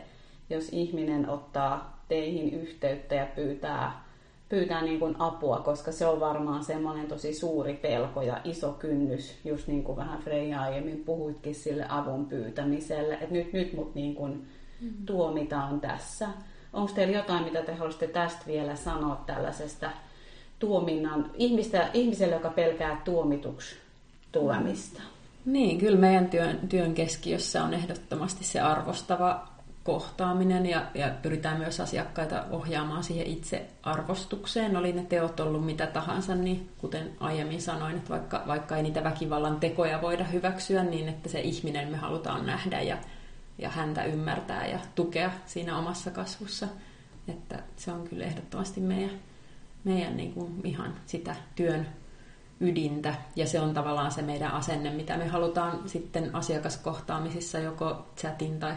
jos 0.49 0.69
ihminen 0.71 1.29
ottaa 1.29 2.03
teihin 2.07 2.53
yhteyttä 2.53 3.15
ja 3.15 3.25
pyytää, 3.36 4.03
pyytää 4.49 4.81
niin 4.81 4.99
kuin 4.99 5.15
apua, 5.19 5.60
koska 5.60 5.91
se 5.91 6.07
on 6.07 6.19
varmaan 6.19 6.63
semmoinen 6.63 7.07
tosi 7.07 7.33
suuri 7.33 7.73
pelko 7.73 8.21
ja 8.21 8.41
iso 8.43 8.71
kynnys, 8.71 9.36
just 9.45 9.67
niin 9.67 9.83
kuin 9.83 9.97
vähän 9.97 10.19
Freija 10.19 10.62
aiemmin 10.62 11.03
puhuitkin 11.05 11.55
sille 11.55 11.86
avun 11.89 12.25
pyytämiselle, 12.25 13.13
että 13.13 13.33
nyt, 13.33 13.53
nyt 13.53 13.73
mut 13.73 13.95
niin 13.95 14.15
kuin 14.15 14.47
mm. 14.81 15.05
tuomitaan 15.05 15.81
tässä. 15.81 16.29
Onko 16.73 16.91
teillä 16.95 17.17
jotain, 17.17 17.43
mitä 17.43 17.62
te 17.62 17.73
haluaisitte 17.73 18.07
tästä 18.07 18.43
vielä 18.47 18.75
sanoa 18.75 19.23
tällaisesta 19.25 19.91
tuominnan 20.60 21.31
ihmistä, 21.33 21.89
ihmiselle, 21.93 22.36
joka 22.36 22.49
pelkää 22.49 23.01
tuomituksi 23.05 23.75
tulemista? 24.31 25.01
Niin, 25.45 25.77
kyllä 25.77 25.97
meidän 25.97 26.29
työn, 26.29 26.60
työn 26.69 26.93
keskiössä 26.93 27.63
on 27.63 27.73
ehdottomasti 27.73 28.43
se 28.43 28.60
arvostava 28.60 29.57
kohtaaminen 29.88 30.65
ja, 30.65 30.86
ja 30.93 31.12
pyritään 31.21 31.58
myös 31.58 31.80
asiakkaita 31.80 32.43
ohjaamaan 32.52 33.04
siihen 33.04 33.28
itse 33.28 33.65
arvostukseen. 33.84 34.78
Oli 34.78 34.93
ne 34.93 35.04
teot 35.04 35.39
ollut 35.39 35.65
mitä 35.65 35.88
tahansa, 35.88 36.36
niin 36.36 36.69
kuten 36.78 37.12
aiemmin 37.19 37.62
sanoin, 37.62 37.95
että 37.95 38.10
vaikka, 38.10 38.43
vaikka 38.47 38.78
ei 38.78 38.84
niitä 38.84 39.04
väkivallan 39.04 39.60
tekoja 39.60 40.02
voida 40.02 40.23
hyväksyä, 40.23 40.84
niin 40.84 41.10
että 41.10 41.30
se 41.30 41.39
ihminen 41.39 41.88
me 41.88 41.97
halutaan 41.97 42.45
nähdä 42.45 42.82
ja, 42.82 42.97
ja 43.58 43.69
häntä 43.69 44.04
ymmärtää 44.04 44.67
ja 44.67 44.80
tukea 44.95 45.32
siinä 45.45 45.78
omassa 45.78 46.12
kasvussa. 46.12 46.67
Että 47.28 47.60
se 47.76 47.91
on 47.91 48.08
kyllä 48.08 48.26
ehdottomasti 48.26 48.82
meidän, 48.82 49.19
meidän 49.84 50.17
niin 50.17 50.34
kuin 50.34 50.62
ihan 50.63 50.93
sitä 51.06 51.36
työn 51.56 51.88
ydintä 52.60 53.15
ja 53.36 53.47
se 53.47 53.60
on 53.60 53.73
tavallaan 53.73 54.12
se 54.12 54.21
meidän 54.21 54.52
asenne, 54.52 54.89
mitä 54.89 55.17
me 55.17 55.28
halutaan 55.28 55.89
sitten 55.89 56.36
asiakaskohtaamisissa 56.36 57.60
joko 57.60 58.08
chatin 58.17 58.60
tai 58.60 58.76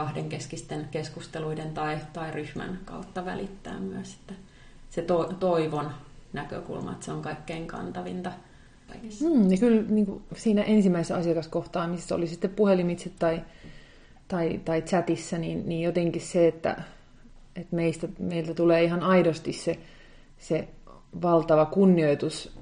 kahdenkeskisten 0.00 0.88
keskusteluiden 0.90 1.74
tai, 1.74 1.98
tai 2.12 2.30
ryhmän 2.30 2.78
kautta 2.84 3.24
välittää 3.24 3.80
myös. 3.80 4.14
Että 4.14 4.34
se 4.90 5.02
to, 5.02 5.24
toivon 5.40 5.90
näkökulma, 6.32 6.92
että 6.92 7.04
se 7.04 7.12
on 7.12 7.22
kaikkein 7.22 7.66
kantavinta 7.66 8.32
Mm, 9.20 9.48
niin 9.48 9.60
kyllä 9.60 9.82
niin 9.82 10.06
kuin 10.06 10.22
siinä 10.36 10.62
ensimmäisessä 10.62 11.16
asiakaskohtaamisessa 11.16 12.14
oli 12.14 12.26
sitten 12.26 12.50
puhelimitse 12.50 13.10
tai, 13.18 13.42
tai, 14.28 14.60
tai 14.64 14.82
chatissa, 14.82 15.38
niin, 15.38 15.68
niin 15.68 15.82
jotenkin 15.82 16.22
se, 16.22 16.48
että, 16.48 16.82
että 17.56 17.76
meistä, 17.76 18.08
meiltä 18.18 18.54
tulee 18.54 18.84
ihan 18.84 19.02
aidosti 19.02 19.52
se, 19.52 19.78
se 20.38 20.68
valtava 21.22 21.66
kunnioitus 21.66 22.58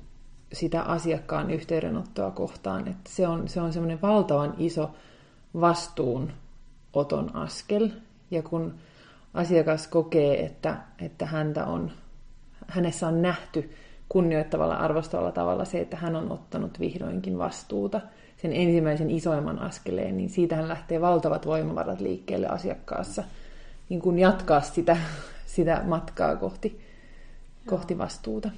sitä 0.52 0.82
asiakkaan 0.82 1.50
yhteydenottoa 1.50 2.30
kohtaan. 2.30 2.88
Että 2.88 3.10
se 3.10 3.28
on, 3.28 3.48
se 3.48 3.60
on 3.60 3.72
semmoinen 3.72 4.02
valtavan 4.02 4.54
iso 4.58 4.90
vastuun 5.60 6.32
oton 6.92 7.36
askel. 7.36 7.88
Ja 8.30 8.42
kun 8.42 8.74
asiakas 9.34 9.88
kokee, 9.88 10.44
että, 10.44 10.76
että 11.00 11.26
häntä 11.26 11.66
on, 11.66 11.90
hänessä 12.68 13.08
on 13.08 13.22
nähty 13.22 13.70
kunnioittavalla 14.08 14.76
arvostavalla 14.76 15.32
tavalla 15.32 15.64
se, 15.64 15.80
että 15.80 15.96
hän 15.96 16.16
on 16.16 16.32
ottanut 16.32 16.80
vihdoinkin 16.80 17.38
vastuuta 17.38 18.00
sen 18.36 18.52
ensimmäisen 18.52 19.10
isoimman 19.10 19.58
askeleen, 19.58 20.16
niin 20.16 20.30
siitähän 20.30 20.68
lähtee 20.68 21.00
valtavat 21.00 21.46
voimavarat 21.46 22.00
liikkeelle 22.00 22.46
asiakkaassa 22.46 23.24
niin 23.88 24.00
kun 24.00 24.18
jatkaa 24.18 24.60
sitä, 24.60 24.96
sitä 25.46 25.82
matkaa 25.86 26.36
kohti, 26.36 26.80
kohti 27.66 27.98
vastuuta. 27.98 28.50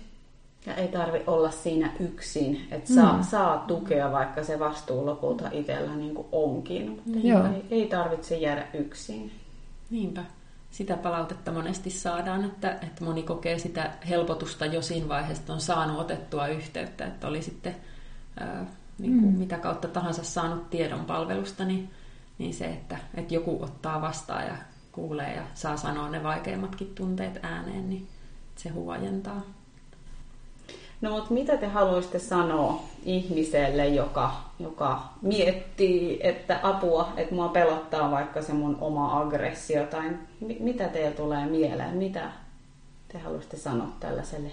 Ja 0.66 0.74
ei 0.74 0.88
tarvi 0.88 1.22
olla 1.26 1.50
siinä 1.50 1.92
yksin, 2.00 2.68
että 2.70 2.94
saa, 2.94 3.16
mm. 3.16 3.22
saa 3.22 3.58
tukea, 3.58 4.12
vaikka 4.12 4.44
se 4.44 4.58
vastuu 4.58 5.06
lopulta 5.06 5.48
itsellä 5.52 5.94
niin 5.94 6.14
kuin 6.14 6.26
onkin. 6.32 6.90
Mutta 6.90 7.18
ei, 7.54 7.64
ei 7.70 7.86
tarvitse 7.86 8.36
jäädä 8.36 8.66
yksin. 8.74 9.32
Niinpä. 9.90 10.24
Sitä 10.70 10.96
palautetta 10.96 11.52
monesti 11.52 11.90
saadaan, 11.90 12.44
että, 12.44 12.70
että 12.70 13.04
moni 13.04 13.22
kokee 13.22 13.58
sitä 13.58 13.90
helpotusta 14.08 14.66
jo 14.66 14.82
siinä 14.82 15.08
vaiheessa, 15.08 15.40
että 15.40 15.52
on 15.52 15.60
saanut 15.60 16.00
otettua 16.00 16.46
yhteyttä, 16.46 17.06
että 17.06 17.28
oli 17.28 17.42
sitten 17.42 17.76
ää, 18.40 18.66
niin 18.98 19.20
kuin 19.20 19.32
mm. 19.32 19.38
mitä 19.38 19.58
kautta 19.58 19.88
tahansa 19.88 20.24
saanut 20.24 20.70
tiedon 20.70 21.04
palvelusta, 21.04 21.64
niin, 21.64 21.90
niin 22.38 22.54
se, 22.54 22.64
että, 22.64 22.98
että 23.14 23.34
joku 23.34 23.58
ottaa 23.62 24.00
vastaan 24.00 24.46
ja 24.46 24.56
kuulee 24.92 25.34
ja 25.34 25.42
saa 25.54 25.76
sanoa 25.76 26.08
ne 26.08 26.22
vaikeimmatkin 26.22 26.94
tunteet 26.94 27.38
ääneen, 27.42 27.90
niin 27.90 28.08
se 28.56 28.68
huojentaa. 28.68 29.42
No 31.00 31.10
mutta 31.10 31.34
mitä 31.34 31.56
te 31.56 31.66
haluaisitte 31.66 32.18
sanoa 32.18 32.82
ihmiselle, 33.04 33.88
joka, 33.88 34.34
joka 34.58 35.14
miettii, 35.22 36.18
että 36.20 36.60
apua, 36.62 37.12
että 37.16 37.34
mua 37.34 37.48
pelottaa 37.48 38.10
vaikka 38.10 38.42
se 38.42 38.52
mun 38.52 38.78
oma 38.80 39.20
aggressio, 39.20 39.86
tai 39.86 40.10
mitä 40.60 40.88
teille 40.88 41.10
tulee 41.10 41.46
mieleen, 41.46 41.96
mitä 41.96 42.30
te 43.08 43.18
haluaisitte 43.18 43.56
sanoa 43.56 43.88
tällaiselle 44.00 44.52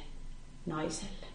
naiselle? 0.66 1.28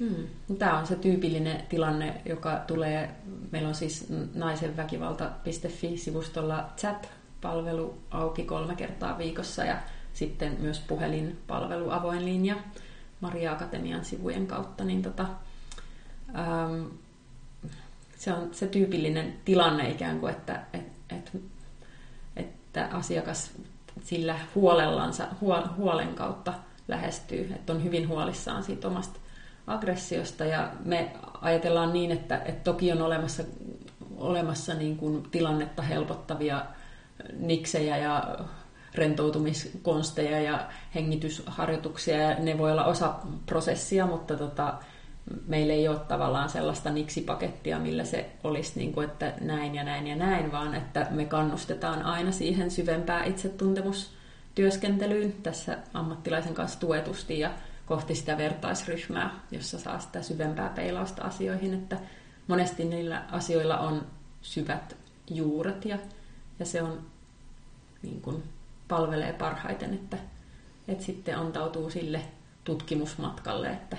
Hmm. 0.00 0.26
Tämä 0.58 0.78
on 0.78 0.86
se 0.86 0.96
tyypillinen 0.96 1.62
tilanne, 1.68 2.20
joka 2.24 2.60
tulee, 2.66 3.10
meillä 3.50 3.68
on 3.68 3.74
siis 3.74 4.06
naisenväkivalta.fi-sivustolla 4.34 6.64
chat-palvelu 6.76 7.94
auki 8.10 8.44
kolme 8.44 8.76
kertaa 8.76 9.18
viikossa 9.18 9.64
ja 9.64 9.76
sitten 10.12 10.56
myös 10.60 10.80
puhelinpalvelu 10.88 11.90
avoin 11.90 12.24
linja. 12.24 12.56
Maria 13.22 13.52
Akatemian 13.52 14.04
sivujen 14.04 14.46
kautta, 14.46 14.84
niin 14.84 15.02
tota, 15.02 15.26
ähm, 16.38 16.84
se 18.16 18.32
on 18.32 18.54
se 18.54 18.66
tyypillinen 18.66 19.34
tilanne 19.44 19.90
ikään 19.90 20.20
kuin, 20.20 20.30
että, 20.30 20.60
et, 20.72 20.86
et, 21.10 21.32
että 22.36 22.88
asiakas 22.92 23.50
sillä 24.04 24.38
huolellansa, 24.54 25.26
huolen 25.76 26.14
kautta 26.14 26.54
lähestyy, 26.88 27.52
että 27.54 27.72
on 27.72 27.84
hyvin 27.84 28.08
huolissaan 28.08 28.62
siitä 28.62 28.88
omasta 28.88 29.20
aggressiosta. 29.66 30.44
Ja 30.44 30.70
me 30.84 31.12
ajatellaan 31.40 31.92
niin, 31.92 32.10
että, 32.10 32.36
että 32.36 32.64
toki 32.64 32.92
on 32.92 33.02
olemassa, 33.02 33.42
olemassa 34.16 34.74
niin 34.74 34.96
kuin 34.96 35.22
tilannetta 35.30 35.82
helpottavia 35.82 36.66
niksejä 37.38 37.96
ja 37.96 38.38
rentoutumiskonsteja 38.94 40.40
ja 40.40 40.68
hengitysharjoituksia, 40.94 42.16
ja 42.16 42.38
ne 42.38 42.58
voi 42.58 42.72
olla 42.72 42.84
osa 42.84 43.14
prosessia, 43.46 44.06
mutta 44.06 44.36
tota, 44.36 44.74
meillä 45.46 45.72
ei 45.72 45.88
ole 45.88 45.98
tavallaan 45.98 46.48
sellaista 46.48 46.90
niksipakettia, 46.90 47.78
millä 47.78 48.04
se 48.04 48.30
olisi 48.44 48.78
niin 48.78 48.92
kuin, 48.92 49.10
että 49.10 49.32
näin 49.40 49.74
ja 49.74 49.84
näin 49.84 50.06
ja 50.06 50.16
näin, 50.16 50.52
vaan 50.52 50.74
että 50.74 51.06
me 51.10 51.24
kannustetaan 51.24 52.02
aina 52.02 52.32
siihen 52.32 52.70
syvempää 52.70 53.24
itsetuntemustyöskentelyyn. 53.24 55.32
Tässä 55.32 55.78
ammattilaisen 55.94 56.54
kanssa 56.54 56.80
tuetusti 56.80 57.38
ja 57.38 57.50
kohti 57.86 58.14
sitä 58.14 58.38
vertaisryhmää, 58.38 59.40
jossa 59.50 59.78
saa 59.78 59.98
sitä 59.98 60.22
syvempää 60.22 60.68
peilausta 60.68 61.22
asioihin, 61.22 61.74
että 61.74 61.98
monesti 62.48 62.84
niillä 62.84 63.24
asioilla 63.30 63.78
on 63.78 64.06
syvät 64.42 64.96
juuret 65.30 65.84
ja, 65.84 65.98
ja 66.58 66.66
se 66.66 66.82
on 66.82 67.00
niin 68.02 68.20
kuin, 68.20 68.42
palvelee 68.88 69.32
parhaiten, 69.32 69.94
että, 69.94 70.16
että 70.88 71.04
sitten 71.04 71.38
antautuu 71.38 71.90
sille 71.90 72.20
tutkimusmatkalle, 72.64 73.70
että, 73.70 73.96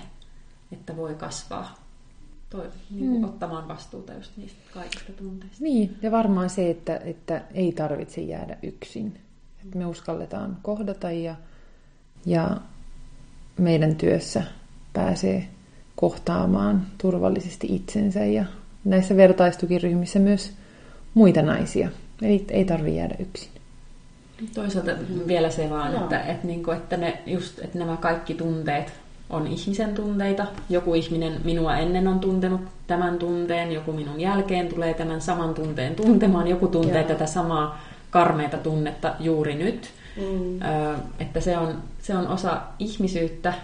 että 0.72 0.96
voi 0.96 1.14
kasvaa 1.14 1.84
toi, 2.50 2.70
niin 2.90 3.10
kuin 3.10 3.20
mm. 3.20 3.24
ottamaan 3.24 3.68
vastuuta 3.68 4.14
just 4.14 4.36
niistä 4.36 4.58
kaikista 4.74 5.12
tunteista. 5.12 5.56
Niin, 5.60 5.96
ja 6.02 6.10
varmaan 6.10 6.50
se, 6.50 6.70
että, 6.70 6.96
että 6.96 7.42
ei 7.54 7.72
tarvitse 7.72 8.20
jäädä 8.20 8.56
yksin. 8.62 9.20
Että 9.64 9.78
me 9.78 9.86
uskalletaan 9.86 10.56
kohdata 10.62 11.10
ja, 11.10 11.34
ja 12.26 12.60
meidän 13.58 13.96
työssä 13.96 14.42
pääsee 14.92 15.48
kohtaamaan 15.96 16.86
turvallisesti 16.98 17.66
itsensä 17.70 18.24
ja 18.24 18.44
näissä 18.84 19.16
vertaistukiryhmissä 19.16 20.18
myös 20.18 20.52
muita 21.14 21.42
naisia. 21.42 21.88
Eli 22.22 22.44
ei 22.50 22.64
tarvitse 22.64 22.98
jäädä 22.98 23.14
yksin. 23.18 23.53
Toisaalta 24.54 24.90
vielä 25.26 25.50
se 25.50 25.70
vaan, 25.70 25.94
että, 25.94 26.20
että, 26.20 26.46
niin 26.46 26.62
kuin, 26.62 26.76
että, 26.76 26.96
ne, 26.96 27.18
just, 27.26 27.58
että 27.58 27.78
nämä 27.78 27.96
kaikki 27.96 28.34
tunteet 28.34 28.92
on 29.30 29.46
ihmisen 29.46 29.94
tunteita. 29.94 30.46
Joku 30.70 30.94
ihminen 30.94 31.40
minua 31.44 31.76
ennen 31.76 32.08
on 32.08 32.20
tuntenut 32.20 32.60
tämän 32.86 33.18
tunteen, 33.18 33.72
joku 33.72 33.92
minun 33.92 34.20
jälkeen 34.20 34.68
tulee 34.68 34.94
tämän 34.94 35.20
saman 35.20 35.54
tunteen 35.54 35.94
tuntemaan, 35.94 36.46
joku 36.46 36.68
tuntee 36.68 37.00
Joo. 37.00 37.08
tätä 37.08 37.26
samaa 37.26 37.80
karmeita 38.10 38.56
tunnetta 38.56 39.14
juuri 39.20 39.54
nyt. 39.54 39.90
Mm. 40.16 40.62
Ö, 40.62 40.96
että 41.18 41.40
se 41.40 41.58
on, 41.58 41.82
se 42.02 42.16
on 42.16 42.28
osa 42.28 42.60
ihmisyyttä, 42.78 43.54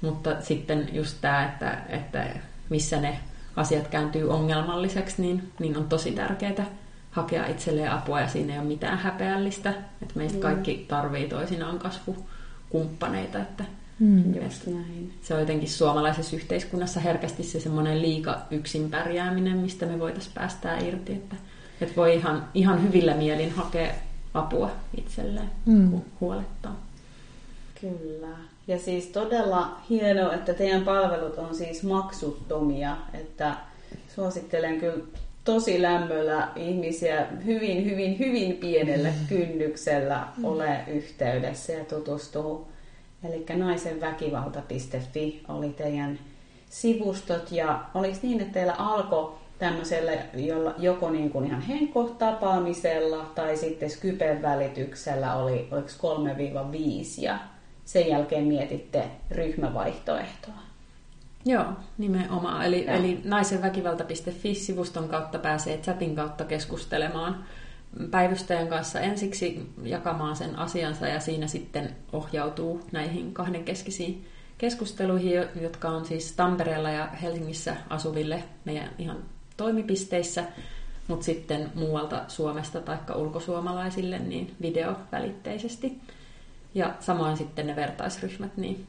mutta 0.00 0.36
sitten 0.40 0.88
just 0.92 1.16
tämä, 1.20 1.44
että, 1.44 1.78
että 1.88 2.26
missä 2.68 3.00
ne 3.00 3.18
asiat 3.56 3.88
kääntyy 3.88 4.30
ongelmalliseksi, 4.30 5.22
niin, 5.22 5.52
niin 5.58 5.76
on 5.76 5.88
tosi 5.88 6.12
tärkeää 6.12 6.66
hakea 7.16 7.46
itselleen 7.46 7.90
apua 7.90 8.20
ja 8.20 8.28
siinä 8.28 8.52
ei 8.52 8.58
ole 8.58 8.68
mitään 8.68 8.98
häpeällistä. 8.98 9.70
Että 10.02 10.14
meistä 10.14 10.38
mm. 10.38 10.42
kaikki 10.42 10.84
tarvii 10.88 11.28
toisinaan 11.28 11.78
kasvukumppaneita. 11.78 13.38
Että, 13.38 13.64
mm. 13.98 14.42
Just 14.42 14.66
näin. 14.66 15.14
Se 15.22 15.34
on 15.34 15.40
jotenkin 15.40 15.68
suomalaisessa 15.68 16.36
yhteiskunnassa 16.36 17.00
herkästi 17.00 17.42
se 17.42 17.60
semmoinen 17.60 18.02
liika 18.02 18.38
yksin 18.50 18.90
pärjääminen, 18.90 19.56
mistä 19.56 19.86
me 19.86 19.98
voitaisiin 19.98 20.34
päästää 20.34 20.78
irti. 20.78 21.12
Että, 21.12 21.36
että 21.80 21.96
voi 21.96 22.14
ihan, 22.14 22.48
ihan 22.54 22.82
hyvillä 22.82 23.14
mielin 23.14 23.52
hakea 23.52 23.92
apua 24.34 24.70
itselleen, 24.98 25.50
mm. 25.66 25.90
kun 25.90 26.04
huolettaa. 26.20 26.86
Kyllä. 27.80 28.36
Ja 28.68 28.78
siis 28.78 29.06
todella 29.06 29.80
hienoa, 29.90 30.34
että 30.34 30.54
teidän 30.54 30.82
palvelut 30.82 31.38
on 31.38 31.54
siis 31.54 31.82
maksuttomia, 31.82 32.96
että 33.14 33.54
suosittelen 34.14 34.80
kyllä 34.80 35.04
tosi 35.46 35.82
lämmöllä 35.82 36.48
ihmisiä 36.56 37.26
hyvin, 37.44 37.84
hyvin, 37.84 38.18
hyvin 38.18 38.52
pienellä 38.56 39.08
kynnyksellä 39.28 40.26
ole 40.42 40.78
yhteydessä 40.86 41.72
ja 41.72 41.84
tutustuu. 41.84 42.68
Eli 43.24 43.44
naisenväkivalta.fi 43.56 45.42
oli 45.48 45.68
teidän 45.68 46.18
sivustot 46.70 47.52
ja 47.52 47.84
oliko 47.94 48.18
niin, 48.22 48.40
että 48.40 48.52
teillä 48.52 48.72
alkoi 48.72 49.32
tämmöisellä 49.58 50.12
jolla, 50.34 50.74
joko 50.78 51.10
niin 51.10 51.30
kuin 51.30 51.46
ihan 51.46 51.60
henkkotapaamisella 51.60 53.32
tai 53.34 53.56
sitten 53.56 53.90
Skypen 53.90 54.42
välityksellä 54.42 55.34
oli, 55.34 55.68
oliko 55.70 55.88
3-5 55.88 57.22
ja 57.22 57.38
sen 57.84 58.08
jälkeen 58.08 58.44
mietitte 58.44 59.04
ryhmävaihtoehtoa. 59.30 60.65
Joo, 61.46 61.64
nimenomaan. 61.98 62.66
Eli, 62.66 62.84
Joo. 62.84 62.96
eli 62.96 63.20
naisenväkivalta.fi-sivuston 63.24 65.08
kautta 65.08 65.38
pääsee 65.38 65.78
chatin 65.78 66.16
kautta 66.16 66.44
keskustelemaan 66.44 67.44
päivystäjän 68.10 68.68
kanssa 68.68 69.00
ensiksi 69.00 69.70
jakamaan 69.82 70.36
sen 70.36 70.58
asiansa 70.58 71.08
ja 71.08 71.20
siinä 71.20 71.46
sitten 71.46 71.96
ohjautuu 72.12 72.80
näihin 72.92 73.34
kahdenkeskisiin 73.34 74.26
keskusteluihin, 74.58 75.44
jotka 75.60 75.88
on 75.88 76.04
siis 76.04 76.32
Tampereella 76.32 76.90
ja 76.90 77.06
Helsingissä 77.06 77.76
asuville 77.90 78.44
meidän 78.64 78.90
ihan 78.98 79.18
toimipisteissä, 79.56 80.44
mutta 81.08 81.24
sitten 81.24 81.70
muualta 81.74 82.24
Suomesta 82.28 82.80
tai 82.80 82.98
ulkosuomalaisille 83.16 84.18
niin 84.18 84.54
videovälitteisesti. 84.62 86.00
Ja 86.74 86.94
samoin 87.00 87.36
sitten 87.36 87.66
ne 87.66 87.76
vertaisryhmät 87.76 88.56
niin, 88.56 88.86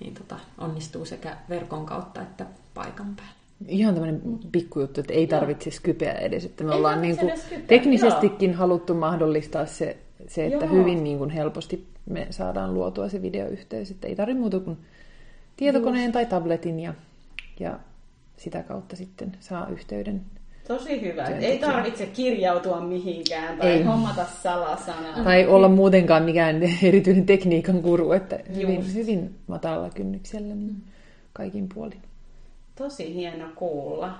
niin 0.00 0.14
tota, 0.14 0.38
onnistuu 0.58 1.04
sekä 1.04 1.36
verkon 1.48 1.86
kautta 1.86 2.22
että 2.22 2.46
paikan 2.74 3.16
päällä. 3.16 3.32
Ihan 3.68 3.94
tämmöinen 3.94 4.22
pikkujuttu, 4.52 5.00
että 5.00 5.12
ei 5.12 5.26
tarvitse 5.26 5.70
skypeä 5.70 6.12
edes. 6.12 6.44
Että 6.44 6.64
me 6.64 6.70
ei 6.70 6.76
ollaan 6.76 7.02
niin 7.02 7.16
kuin 7.16 7.32
teknisestikin 7.66 8.50
Joo. 8.50 8.58
haluttu 8.58 8.94
mahdollistaa 8.94 9.66
se, 9.66 9.96
se 10.28 10.46
että 10.46 10.64
Joo. 10.64 10.74
hyvin 10.74 11.04
niin 11.04 11.18
kuin 11.18 11.30
helposti 11.30 11.86
me 12.10 12.26
saadaan 12.30 12.74
luotua 12.74 13.08
se 13.08 13.22
videoyhteys. 13.22 13.90
Että 13.90 14.08
ei 14.08 14.16
tarvitse 14.16 14.40
muuta 14.40 14.60
kuin 14.60 14.78
tietokoneen 15.56 16.04
Just. 16.04 16.12
tai 16.12 16.26
tabletin 16.26 16.80
ja, 16.80 16.94
ja 17.60 17.78
sitä 18.36 18.62
kautta 18.62 18.96
sitten 18.96 19.32
saa 19.40 19.68
yhteyden 19.68 20.22
Tosi 20.68 21.00
hyvä. 21.00 21.24
Ei 21.24 21.58
tarvitse 21.58 22.06
kirjautua 22.06 22.80
mihinkään 22.80 23.58
tai 23.58 23.70
Ei. 23.70 23.82
hommata 23.82 24.24
salasanaa. 24.42 25.24
Tai 25.24 25.46
olla 25.46 25.68
muutenkaan 25.68 26.22
mikään 26.22 26.60
erityinen 26.82 27.26
tekniikan 27.26 27.76
guru, 27.76 28.12
että 28.12 28.38
hyvin, 28.56 28.94
hyvin 28.94 29.34
matalalla 29.46 29.90
kynnyksellä 29.90 30.54
niin 30.54 30.72
mm. 30.72 30.80
kaikin 31.32 31.68
puolin. 31.74 32.02
Tosi 32.74 33.14
hieno 33.14 33.48
kuulla. 33.54 34.18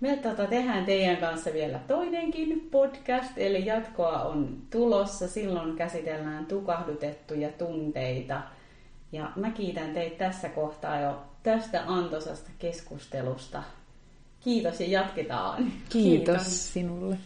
Me 0.00 0.16
tota, 0.16 0.46
tehdään 0.46 0.84
teidän 0.84 1.16
kanssa 1.16 1.52
vielä 1.52 1.80
toinenkin 1.86 2.68
podcast, 2.70 3.32
eli 3.36 3.66
jatkoa 3.66 4.22
on 4.22 4.58
tulossa. 4.70 5.28
Silloin 5.28 5.76
käsitellään 5.76 6.46
tukahdutettuja 6.46 7.48
tunteita. 7.48 8.40
Ja 9.12 9.30
mä 9.36 9.50
kiitän 9.50 9.94
teitä 9.94 10.24
tässä 10.24 10.48
kohtaa 10.48 11.00
jo 11.00 11.16
tästä 11.42 11.82
antosasta 11.86 12.50
keskustelusta. 12.58 13.62
Kiitos 14.40 14.80
ja 14.80 14.86
jatketaan. 14.86 15.72
Kiitos, 15.88 16.36
Kiitos. 16.36 16.72
sinulle. 16.72 17.18